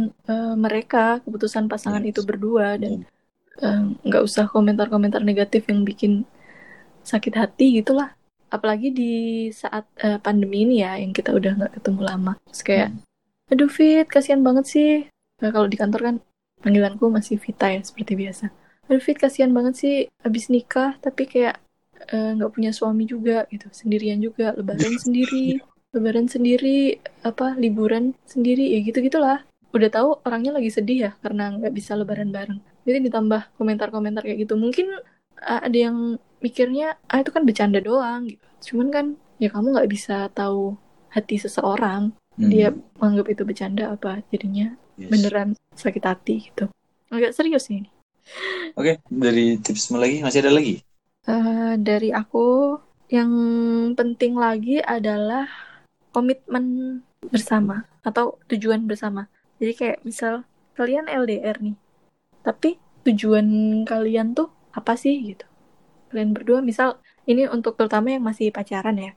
[0.09, 2.17] eh, mereka, keputusan pasangan Yes.
[2.17, 3.05] itu berdua dan
[3.61, 6.25] eh, nggak usah komentar-komentar negatif yang bikin
[7.05, 8.16] sakit hati gitulah.
[8.47, 9.13] Apalagi di
[9.51, 12.33] saat eh, pandemi ini ya yang kita udah nggak ketemu lama.
[12.49, 12.89] Terus kayak,
[13.51, 14.91] aduh Fit, kasihan banget sih.
[15.43, 16.15] Nah, kalau di kantor kan
[16.63, 18.49] panggilanku masih Vita ya seperti biasa.
[18.87, 21.59] Aduh Fit, kasihan banget sih abis nikah tapi kayak
[22.11, 25.59] eh, nggak punya suami juga gitu, sendirian juga, lebaran sendiri,
[25.91, 29.43] lebaran sendiri, apa liburan sendiri ya gitu gitulah.
[29.75, 32.59] Udah tahu orangnya lagi sedih ya karena nggak bisa lebaran bareng.
[32.87, 34.55] Jadi ditambah komentar-komentar kayak gitu.
[34.55, 34.87] Mungkin
[35.43, 38.47] uh, ada yang mikirnya ah itu kan bercanda doang gitu.
[38.71, 39.05] Cuman kan
[39.41, 40.77] ya kamu nggak bisa tahu
[41.13, 42.13] hati seseorang.
[42.37, 42.69] Hmm, Dia
[43.01, 45.09] menganggap itu bercanda apa jadinya yes.
[45.09, 46.69] beneran sakit hati gitu.
[47.09, 47.89] Agak serius nih.
[48.75, 50.83] Oke, dari tipsmu lagi masih ada lagi?
[51.27, 53.31] Eh, dari aku yang
[53.95, 55.47] penting lagi adalah
[56.11, 56.99] komitmen
[57.31, 59.31] bersama atau tujuan bersama.
[59.57, 60.45] Jadi kayak misal
[60.77, 61.75] kalian LDR nih,
[62.45, 63.47] tapi tujuan
[63.87, 65.47] kalian tuh apa sih gitu?
[66.11, 69.11] Kalian berdua misal ini untuk terutama yang masih pacaran ya.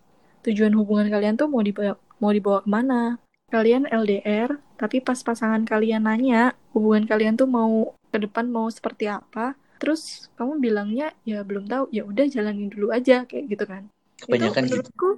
[0.46, 3.20] Tujuan hubungan kalian tuh mau dibawa mau dibawa ke mana?
[3.50, 9.10] Kalian LDR, tapi pas pasangan kalian nanya hubungan kalian tuh mau ke depan mau seperti
[9.10, 13.90] apa, terus kamu bilangnya ya belum tahu, ya udah jalanin dulu aja kayak gitu kan.
[14.22, 14.70] Kebanyakan itu gitu.
[14.70, 15.08] menurutku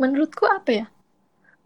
[0.00, 0.86] menurutku apa ya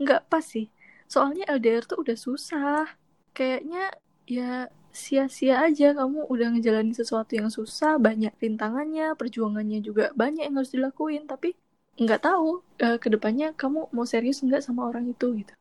[0.02, 0.66] nggak pas sih
[1.06, 2.90] soalnya LDR tuh udah susah
[3.30, 3.94] kayaknya
[4.26, 5.92] ya sia-sia aja.
[5.92, 11.26] Kamu udah ngejalanin sesuatu yang susah banyak rintangannya perjuangannya juga banyak yang harus dilakuin.
[11.26, 11.58] Tapi
[11.98, 15.54] nggak tahu eh, ke depannya kamu mau serius nggak sama orang itu gitu.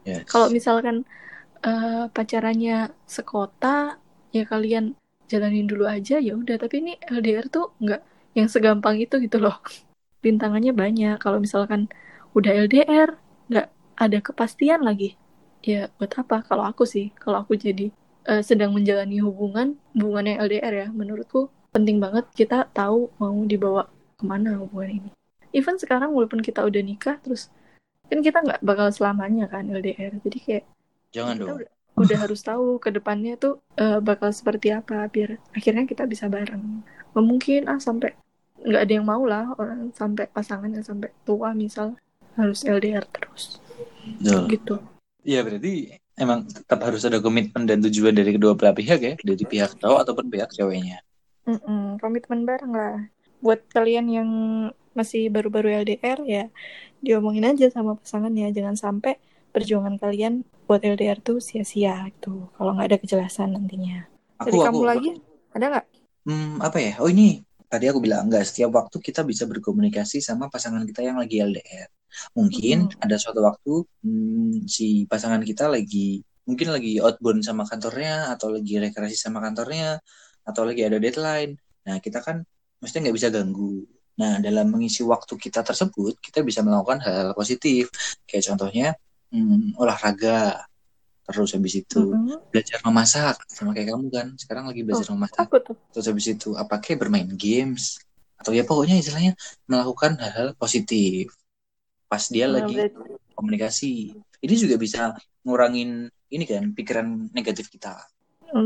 [0.00, 0.24] Yes.
[0.32, 1.04] kalau misalkan
[1.60, 4.00] eh, pacarannya sekota
[4.32, 4.96] ya kalian
[5.28, 6.56] jalanin dulu aja ya udah.
[6.56, 8.00] Tapi ini LDR tuh nggak
[8.34, 9.60] yang segampang itu gitu loh.
[10.24, 11.20] Rintangannya banyak.
[11.20, 11.92] Kalau misalkan
[12.32, 13.20] udah LDR
[13.52, 13.68] nggak
[14.00, 15.20] ada kepastian lagi.
[15.60, 16.40] Ya buat apa?
[16.48, 17.92] Kalau aku sih kalau aku jadi
[18.28, 23.86] eh, sedang menjalani hubungan hubungan yang LDR ya menurutku penting banget kita tahu mau dibawa
[24.18, 25.10] ke mana hubungan ini
[25.54, 27.48] even sekarang walaupun kita udah nikah terus
[28.10, 30.64] kan kita nggak bakal selamanya kan LDR jadi kayak
[31.14, 31.58] Jangan kita dong.
[31.62, 31.70] udah,
[32.02, 36.82] udah harus tahu ke depannya tuh eh, bakal seperti apa biar akhirnya kita bisa bareng
[37.10, 38.14] Nggak mungkin ah sampai
[38.60, 41.96] nggak ada yang mau lah orang sampai pasangannya sampai tua misal
[42.38, 43.58] harus LDR terus
[44.20, 44.42] Betul.
[44.50, 44.76] gitu
[45.20, 49.44] Iya berarti emang tetap harus ada komitmen dan tujuan dari kedua belah pihak ya, dari
[49.48, 51.00] pihak cowok ataupun pihak ceweknya.
[51.48, 53.08] Mm-mm, komitmen bareng lah.
[53.40, 54.30] Buat kalian yang
[54.92, 56.44] masih baru-baru LDR ya
[57.00, 58.52] diomongin aja sama pasangannya.
[58.52, 59.16] Jangan sampai
[59.50, 62.52] perjuangan kalian buat LDR tuh sia-sia gitu.
[62.54, 64.06] Kalau nggak ada kejelasan nantinya.
[64.38, 65.10] Dari Aku kamu aku lagi
[65.56, 65.86] ada nggak?
[66.28, 66.92] Hmm, apa ya?
[67.00, 71.16] Oh ini tadi aku bilang enggak setiap waktu kita bisa berkomunikasi sama pasangan kita yang
[71.22, 71.88] lagi LDR.
[72.34, 73.02] Mungkin Mm-mm.
[73.04, 78.82] ada suatu waktu hmm, si pasangan kita lagi mungkin lagi outbound sama kantornya atau lagi
[78.82, 80.02] rekreasi sama kantornya
[80.42, 81.54] atau lagi ada deadline.
[81.86, 82.42] Nah, kita kan
[82.82, 83.86] mesti nggak bisa ganggu.
[84.18, 87.88] Nah, dalam mengisi waktu kita tersebut, kita bisa melakukan hal-hal positif.
[88.26, 88.88] Kayak contohnya
[89.30, 90.66] hmm, olahraga.
[91.30, 92.40] Terus habis itu Mm-mm.
[92.50, 94.26] belajar memasak sama kayak kamu kan.
[94.40, 97.98] Sekarang lagi belajar memasak aku tuh terus habis itu apa kayak bermain games
[98.38, 99.34] atau ya pokoknya istilahnya
[99.66, 101.34] melakukan hal-hal positif
[102.10, 102.86] pas dia Nah, lagi
[103.38, 105.14] komunikasi ini juga bisa
[105.46, 107.98] ngurangin ini kan pikiran negatif kita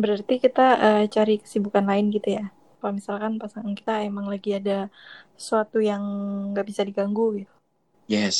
[0.02, 2.44] Berarti kita eh, cari kesibukan lain gitu ya.
[2.78, 4.76] Kalau misalkan pasangan kita emang lagi ada
[5.40, 6.02] sesuatu yang
[6.52, 7.52] nggak bisa diganggu gitu.
[8.12, 8.38] yes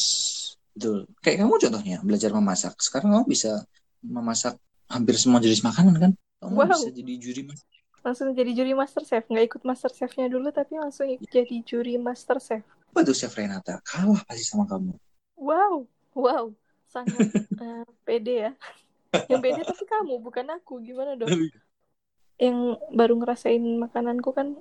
[0.75, 3.51] betul kayak kamu contohnya belajar memasak sekarang kamu bisa
[4.05, 4.55] memasak
[4.93, 6.71] hampir semua jenis makanan kan kamu Wow.
[6.77, 7.61] bisa jadi juri mas
[8.05, 9.25] Langsung jadi juri master chef.
[9.33, 12.61] Nggak ikut master chefnya dulu tapi langsung ikut jadi juri master chef.
[12.93, 14.93] apa tuh chef Renata kalah pasti sama kamu
[15.35, 16.45] Wow, wow,
[16.87, 17.27] sangat
[17.65, 18.53] eh, pede ya.
[19.33, 20.79] Yang pede tapi kamu bukan aku.
[20.85, 21.33] Gimana dong?
[22.39, 22.59] Yang
[22.93, 24.55] baru ngerasain makananku kan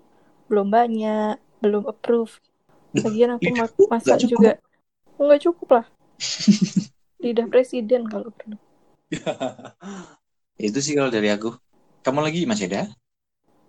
[0.50, 2.40] belum banyak, belum approve.
[2.96, 4.58] Lagian aku ma- masak juga.
[5.20, 5.86] Nggak cukup lah.
[7.24, 8.58] Lidah presiden kalau perlu.
[10.68, 11.54] itu sih kalau dari aku
[12.04, 12.92] kamu lagi masih ada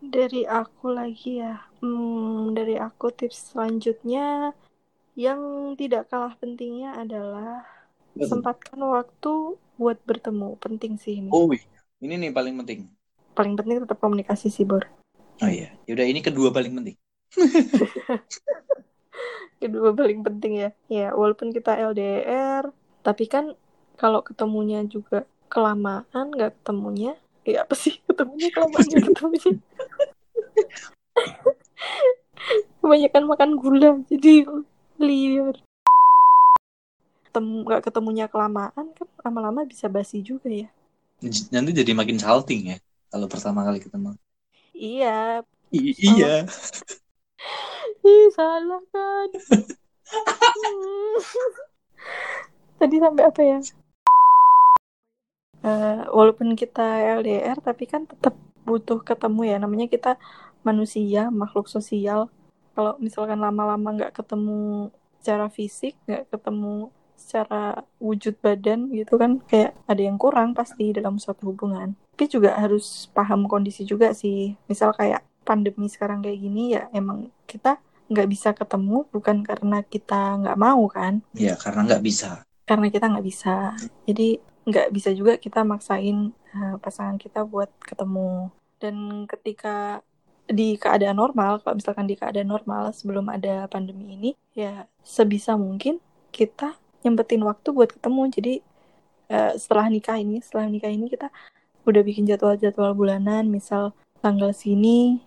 [0.05, 1.65] Dari aku lagi ya.
[1.81, 4.53] Hmm, dari aku tips selanjutnya
[5.17, 7.65] yang tidak kalah pentingnya adalah
[8.21, 10.61] sempatkan waktu buat bertemu.
[10.61, 11.33] Penting sih ini.
[11.33, 11.65] oh iya.
[12.05, 12.85] ini nih paling penting
[13.35, 14.87] Paling penting tetap komunikasi sih, Bor.
[15.43, 16.97] Oh iya, yaudah ini kedua paling penting.
[19.63, 20.71] Kedua paling penting ya.
[20.93, 22.69] Ya, walaupun kita LDR,
[23.01, 23.57] tapi kan
[23.97, 27.15] kalau ketemunya juga kelamaan, nggak ketemunya.
[27.45, 29.53] Ya apa sih ketemunya kelamaan nggak ketemunya?
[32.81, 34.45] Kebanyakan makan gula, jadi
[35.01, 35.57] liar.
[37.29, 40.69] Ketemu, nggak ketemunya kelamaan kan lama-lama bisa basi juga ya.
[41.25, 42.79] J- Nanti jadi makin salting ya
[43.09, 44.15] kalau pertama kali ketemu.
[44.75, 45.43] Iya.
[45.75, 46.45] I- iya.
[48.05, 49.29] Ih, salah kan.
[50.55, 51.17] Hmm.
[52.79, 53.59] Tadi sampai apa ya?
[55.65, 56.85] Eh, walaupun kita
[57.19, 58.37] LDR, tapi kan tetap
[58.69, 59.57] butuh ketemu ya.
[59.57, 60.21] Namanya kita
[60.61, 62.29] manusia, makhluk sosial.
[62.77, 69.73] Kalau misalkan lama-lama nggak ketemu secara fisik, nggak ketemu secara wujud badan gitu kan, kayak
[69.89, 71.97] ada yang kurang pasti dalam suatu hubungan.
[72.13, 74.53] Tapi juga harus paham kondisi juga sih.
[74.69, 77.81] Misal kayak pandemi sekarang kayak gini ya emang kita
[78.13, 82.45] nggak bisa ketemu bukan karena kita nggak mau kan, Ya karena nggak bisa.
[82.65, 83.73] karena kita nggak bisa.
[84.05, 88.49] Jadi nggak bisa juga kita maksain uh, pasangan kita buat ketemu.
[88.81, 90.01] Dan ketika
[90.45, 96.01] di keadaan normal, kalau misalkan di keadaan normal sebelum ada pandemi ini, ya sebisa mungkin
[96.33, 98.23] kita nyempetin waktu buat ketemu.
[98.33, 98.55] Jadi
[99.33, 101.29] uh, setelah nikah ini, setelah nikah ini kita
[101.85, 103.93] udah bikin jadwal-jadwal bulanan, misal
[104.25, 105.21] tanggal sini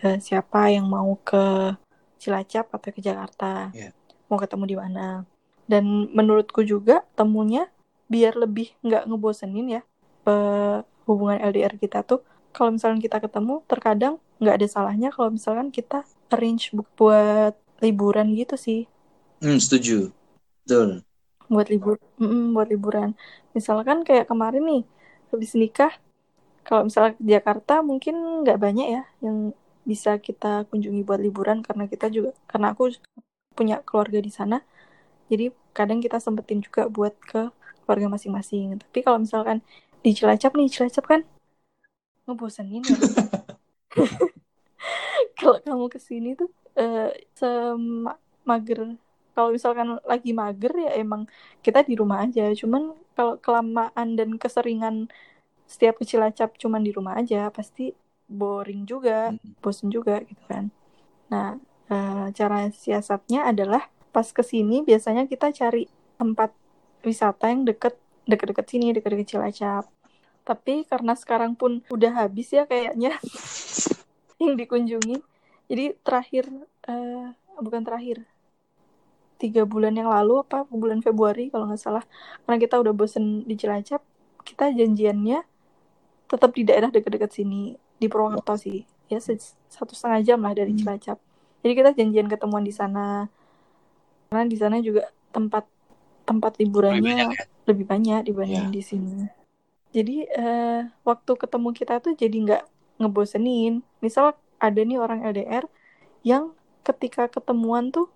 [0.00, 1.76] uh, siapa yang mau ke
[2.16, 3.92] Cilacap atau ke Jakarta, Iya.
[4.32, 5.28] mau ketemu di mana.
[5.68, 7.68] Dan menurutku juga temunya
[8.14, 9.82] biar lebih nggak ngebosenin ya
[10.30, 12.20] eh, hubungan LDR kita tuh
[12.54, 15.98] kalau misalkan kita ketemu terkadang nggak ada salahnya kalau misalkan kita
[16.32, 18.80] arrange bu- buat liburan gitu sih
[19.42, 20.10] Hmm, setuju.
[20.66, 21.04] Betul.
[21.52, 23.10] buat libur mm, buat liburan
[23.56, 24.82] misalkan kayak kemarin nih
[25.30, 25.92] habis nikah
[26.66, 29.38] kalau misalnya ke Jakarta mungkin nggak banyak ya yang
[29.84, 32.92] bisa kita kunjungi buat liburan karena kita juga karena aku
[33.58, 34.58] punya keluarga di sana
[35.30, 37.50] jadi kadang kita sempetin juga buat ke
[37.84, 38.80] keluarga masing-masing.
[38.82, 39.58] Tapi kalau misalkan
[40.04, 41.20] di Cilacap nih Cilacap kan
[42.26, 42.98] ngebosenin ya.
[45.38, 48.98] Kalau kamu ke sini tuh eh semager
[49.34, 51.26] kalau misalkan lagi mager ya emang
[51.64, 52.50] kita di rumah aja.
[52.54, 55.10] Cuman kalau kelamaan dan keseringan
[55.66, 57.94] setiap ke Cilacap cuman di rumah aja pasti
[58.30, 59.54] boring juga Hmm.
[59.62, 60.70] bosen juga gitu kan.
[61.32, 61.58] Nah
[61.92, 65.86] eh, cara siasatnya adalah pas ke sini biasanya kita cari
[66.20, 66.50] tempat
[67.04, 69.84] wisata yang deket deket-deket sini deket-deket Cilacap.
[70.44, 73.16] Tapi karena sekarang pun udah habis ya kayaknya
[74.42, 75.20] yang dikunjungi
[75.70, 76.44] jadi terakhir
[76.84, 78.28] eh, bukan terakhir
[79.40, 82.04] tiga bulan yang lalu apa bulan Februari kalau nggak salah
[82.44, 84.04] karena kita udah bosen di Cilacap
[84.44, 85.40] kita janjiannya
[86.28, 88.84] tetap di daerah dekat-dekat sini di Purwokerto sih.
[89.08, 90.80] Ya satu setengah jam lah dari Hmm.
[90.80, 91.18] Cilacap.
[91.64, 93.28] Jadi kita janjian ketemuan di sana.
[94.28, 95.64] Karena di sana juga tempat
[96.24, 97.44] tempat Lebih liburannya banyak ya.
[97.64, 98.74] lebih banyak dibanding Iya.
[98.74, 99.12] di sini
[99.94, 102.62] jadi eh, waktu ketemu kita tuh jadi nggak
[102.98, 105.64] ngebosenin misal ada nih orang LDR
[106.22, 106.50] yang
[106.82, 108.08] ketika ketemuan tuh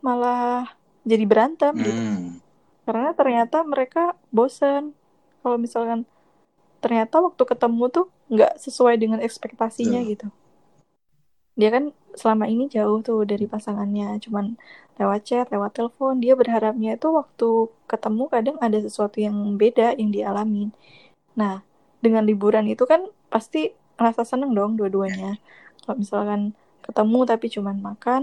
[0.00, 0.70] malah
[1.02, 2.38] jadi berantem gitu Hmm.
[2.84, 4.94] karena ternyata mereka bosen
[5.40, 6.04] kalau misalkan
[6.78, 10.12] ternyata waktu ketemu tuh nggak sesuai dengan ekspektasinya Betul.
[10.12, 10.26] gitu
[11.54, 11.84] dia kan
[12.16, 14.16] selama ini jauh tuh dari pasangannya.
[14.24, 14.56] Cuman
[14.96, 20.10] lewat chat lewat telepon dia berharapnya itu waktu ketemu kadang ada sesuatu yang beda yang
[20.10, 20.72] dialamin.
[21.36, 21.60] Nah
[22.00, 25.36] dengan liburan itu kan pasti rasa seneng dong dua-duanya.
[25.84, 28.22] Kalau misalkan ketemu tapi cuman makan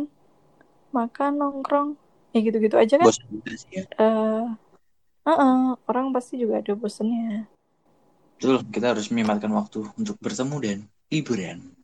[0.93, 1.89] makan nongkrong
[2.33, 3.07] ya gitu-gitu aja kan.
[3.07, 3.27] Bosan
[3.69, 3.83] ya.
[4.01, 4.45] eh
[5.29, 7.45] eh, orang pasti juga ada bosennya.
[8.37, 10.77] Betul, kita harus menyematkan waktu untuk bertemu dan
[11.13, 11.82] liburan.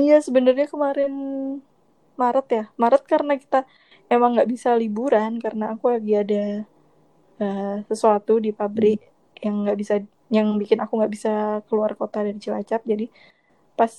[0.00, 1.12] Iya sebenarnya kemarin
[2.20, 2.64] Maret ya.
[2.82, 3.58] Maret karena kita
[4.14, 6.42] emang nggak bisa liburan karena aku lagi ada
[7.42, 8.98] eh, sesuatu di pabrik
[9.44, 9.94] yang nggak bisa
[10.36, 11.32] yang bikin aku nggak bisa
[11.68, 12.82] keluar kota dari Cilacap.
[12.90, 13.06] Jadi
[13.78, 13.92] pas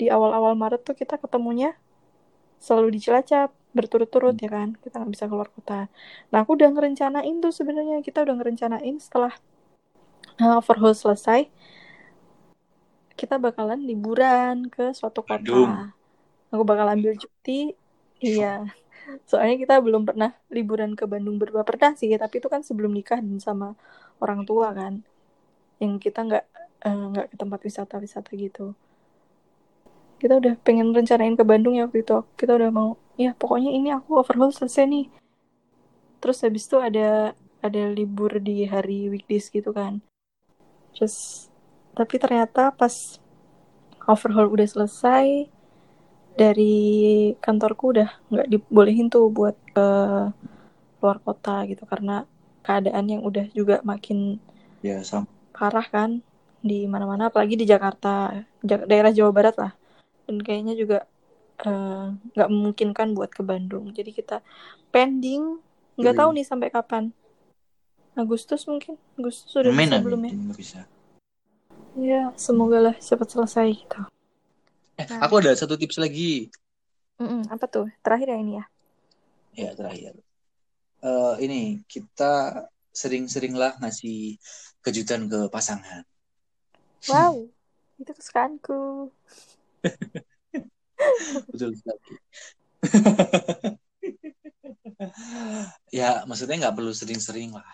[0.00, 1.70] di awal-awal Maret tuh kita ketemunya
[2.66, 5.86] selalu di Cilacap berturut-turut ya kan kita nggak bisa keluar kota.
[6.32, 7.96] Nah aku udah ngerencanain tuh sebenarnya.
[8.06, 9.32] Kita udah ngerencanain setelah
[10.40, 11.40] eh, overhaul selesai
[13.18, 15.42] kita bakalan liburan ke suatu kota.
[15.42, 15.90] Bandung.
[16.54, 17.74] aku bakal ambil cuti.
[18.22, 18.70] Iya.
[19.26, 21.66] Soalnya kita belum pernah liburan ke Bandung berdua.
[21.66, 23.74] Pernah sih tapi itu kan sebelum nikah dan sama
[24.22, 25.02] orang tua kan.
[25.82, 26.44] Yang kita nggak
[26.86, 28.78] eh, nggak ke tempat wisata-wisata gitu.
[30.22, 32.22] Kita udah pengen rencanain ke Bandung ya waktu itu.
[32.38, 35.06] Kita udah mau ya pokoknya ini aku overhaul selesai nih.
[36.22, 39.98] Terus habis itu ada ada libur di hari weekdays gitu kan.
[40.94, 41.46] Terus
[41.98, 43.18] tapi ternyata pas
[44.06, 45.50] overhaul udah selesai
[46.38, 46.76] dari
[47.42, 49.88] kantorku udah nggak dibolehin tuh buat ke
[51.02, 52.22] luar kota gitu karena
[52.62, 54.38] keadaan yang udah juga makin
[54.78, 55.26] Ya, sama.
[55.50, 56.22] parah kan
[56.62, 58.30] di mana-mana apalagi di Jakarta
[58.62, 59.72] Ja- daerah Jawa Barat lah
[60.26, 60.98] dan kayaknya juga
[61.58, 62.06] eh,
[62.38, 64.38] nggak memungkinkan buat ke Bandung jadi kita
[64.94, 65.58] pending
[65.98, 66.36] nggak tahu Hmm.
[66.38, 67.10] nih sampai kapan
[68.14, 68.98] Agustus mungkin.
[69.14, 70.02] Agustus sudah bisa amin.
[70.02, 70.32] belum ya?
[70.54, 70.80] Bisa.
[71.98, 73.98] Ya, semoga lah cepat selesai gitu.
[74.98, 75.26] Eh, Nah.
[75.26, 76.46] aku ada satu tips lagi.
[77.18, 77.86] Mm-mm, apa tuh?
[78.06, 78.64] Terakhir ya ini ya?
[79.58, 80.14] Ya, terakhir.
[81.02, 82.62] Eh, ini kita
[82.94, 84.38] sering-seringlah ngasih
[84.82, 86.02] kejutan ke pasangan.
[87.10, 87.46] Wow,
[87.98, 89.10] itu kesukaanku.
[91.50, 92.14] Betul sekali.
[95.98, 97.66] ya, maksudnya nggak perlu sering-sering lah.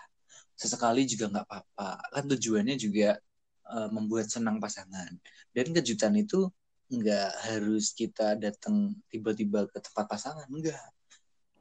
[0.56, 1.88] Sesekali juga nggak apa-apa.
[2.14, 3.16] Kan tujuannya juga
[3.64, 5.10] eh, membuat senang pasangan.
[5.54, 6.50] Dan kejutan itu
[6.92, 10.48] nggak harus kita datang tiba-tiba ke tempat pasangan.
[10.50, 10.90] Enggak.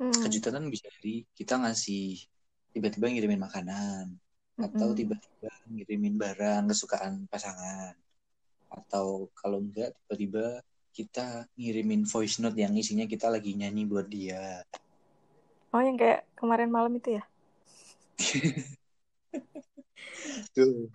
[0.02, 2.20] Hmm, Kejutan kan bisa dari kita ngasih
[2.76, 4.12] tiba-tiba ngirimin makanan.
[4.60, 5.00] Atau mm-mm.
[5.00, 7.96] tiba-tiba ngirimin barang kesukaan pasangan.
[8.74, 10.62] Atau kalau enggak tiba-tiba
[10.94, 14.62] kita ngirimin voice note yang isinya kita lagi nyanyi buat dia.
[15.74, 17.24] Oh, yang kayak kemarin malam itu ya?
[20.54, 20.94] Tuh.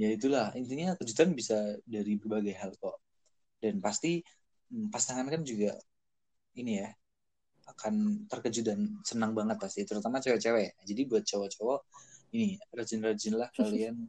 [0.00, 2.96] Ya itulah intinya kejutan bisa dari berbagai hal kok.
[3.60, 4.24] Dan pasti
[4.72, 5.76] hmm, pasangan kan juga
[6.56, 6.88] ini ya
[7.68, 10.80] akan terkejut dan senang banget pasti, terutama cewek-cewek.
[10.88, 11.80] Jadi buat cowok-cowok
[12.32, 14.08] ini rajin-rajinlah kalian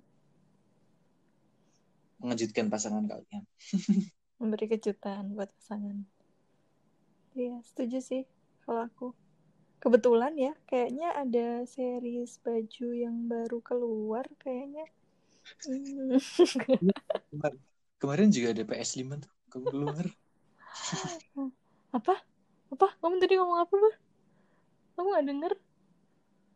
[2.23, 3.43] mengejutkan pasangan kalian.
[4.39, 6.07] Memberi kejutan buat pasangan.
[7.35, 8.23] Iya, setuju sih
[8.63, 9.07] kalau aku.
[9.81, 14.85] Kebetulan ya, kayaknya ada series baju yang baru keluar kayaknya.
[17.31, 17.61] Kemar-
[18.01, 20.05] Kemarin juga ada PS5 tuh keluar.
[21.97, 22.15] apa?
[22.73, 22.87] Apa?
[22.97, 23.95] Kamu tadi ngomong apa, Bah?
[24.97, 25.53] Aku nggak denger.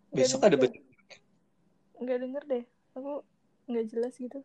[0.09, 0.73] Nggak Besok denger ada deh.
[2.01, 2.63] Nggak denger deh.
[2.97, 3.11] Aku
[3.69, 4.39] nggak jelas gitu.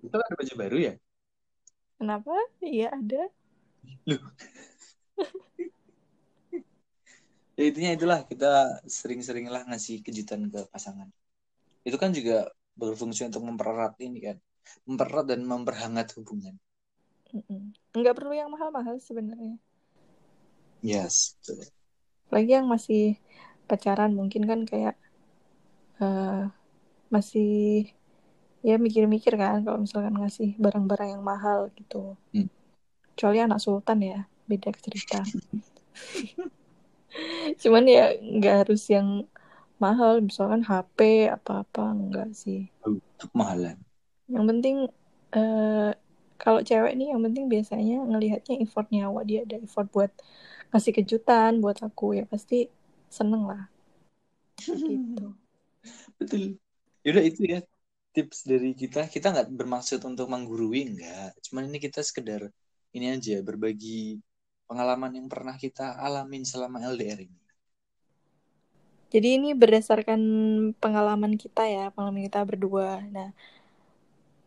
[0.00, 0.94] besok ada baju baru ya?
[2.00, 2.32] Kenapa?
[2.64, 3.22] Iya, ada.
[4.08, 4.22] Loh.
[7.60, 11.12] ya intinya itulah kita sering-seringlah ngasih kejutan ke pasangan.
[11.84, 14.36] Itu kan juga berfungsi untuk mempererat ini kan,
[14.86, 16.58] mempererat dan memperhangat hubungan.
[17.94, 19.58] Nggak perlu yang mahal-mahal sebenarnya.
[20.80, 21.36] Yes.
[21.40, 21.68] betul.
[22.30, 23.18] Lagi yang masih
[23.70, 24.96] pacaran mungkin kan kayak
[26.02, 26.42] eh,
[27.10, 27.86] masih
[28.60, 32.16] ya mikir-mikir kan kalau misalkan ngasih barang-barang yang mahal gitu.
[32.34, 32.48] Hmm.
[33.14, 35.22] Kecuali anak sultan ya, beda cerita.
[37.62, 39.26] Cuman ya nggak harus yang
[39.80, 42.68] mahal, misalkan HP apa-apa enggak sih.
[42.84, 43.76] Itu kemahalan.
[44.30, 44.76] Yang penting
[45.34, 45.90] eh,
[46.40, 50.12] kalau cewek nih yang penting biasanya ngelihatnya effort nyawa dia ada effort buat
[50.70, 52.70] ngasih kejutan buat aku ya pasti
[53.10, 53.68] seneng lah
[54.60, 55.34] gitu.
[56.20, 56.60] Betul.
[57.04, 57.60] Yaudah itu ya
[58.12, 59.08] tips dari kita.
[59.08, 61.32] Kita nggak bermaksud untuk menggurui, enggak.
[61.48, 62.48] Cuman ini kita sekedar
[62.92, 64.20] ini aja berbagi
[64.68, 67.40] pengalaman yang pernah kita alamin selama LDR ini.
[69.10, 70.20] Jadi ini berdasarkan
[70.78, 73.02] pengalaman kita ya, pengalaman kita berdua.
[73.10, 73.34] Nah,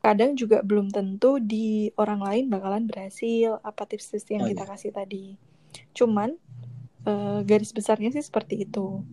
[0.03, 4.71] kadang juga belum tentu di orang lain bakalan berhasil apa tips-tips yang Oh, kita iya.
[4.71, 5.25] kasih tadi.
[5.97, 6.35] Cuman
[7.07, 9.03] eh, garis besarnya sih seperti itu.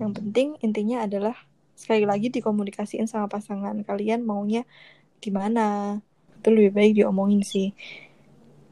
[0.00, 1.36] Yang penting intinya adalah
[1.76, 4.64] sekali lagi dikomunikasiin sama pasangan kalian maunya
[5.24, 6.00] gimana.
[6.40, 7.72] Itu lebih baik diomongin sih.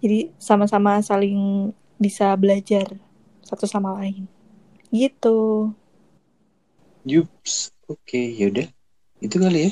[0.00, 1.70] Jadi sama-sama saling
[2.00, 2.96] bisa belajar
[3.44, 4.39] satu sama lain.
[4.92, 5.34] Gitu.
[7.12, 7.54] Yups,
[7.92, 8.68] oke, yaudah.
[9.24, 9.70] Itu kali ya.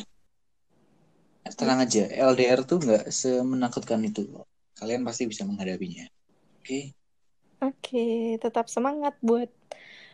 [1.59, 4.23] Tenang aja, LDR tuh nggak semenakutkan itu.
[4.79, 6.05] Kalian pasti bisa menghadapinya.
[6.61, 6.93] Oke,
[7.59, 9.51] Oke, tetap semangat buat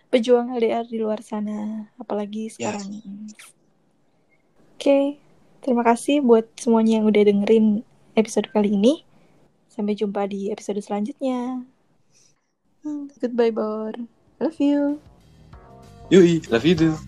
[0.09, 2.73] pejuang LDR di luar sana, apalagi Ya.
[2.73, 2.89] sekarang.
[4.75, 5.19] Oke,
[5.61, 7.67] terima kasih buat semuanya yang udah dengerin
[8.17, 9.05] episode kali ini.
[9.69, 11.65] Sampai jumpa di episode selanjutnya.
[12.83, 13.95] Hmm, Goodbye, Bor.
[14.45, 15.01] Love you.
[16.11, 16.99] Yui, love you too.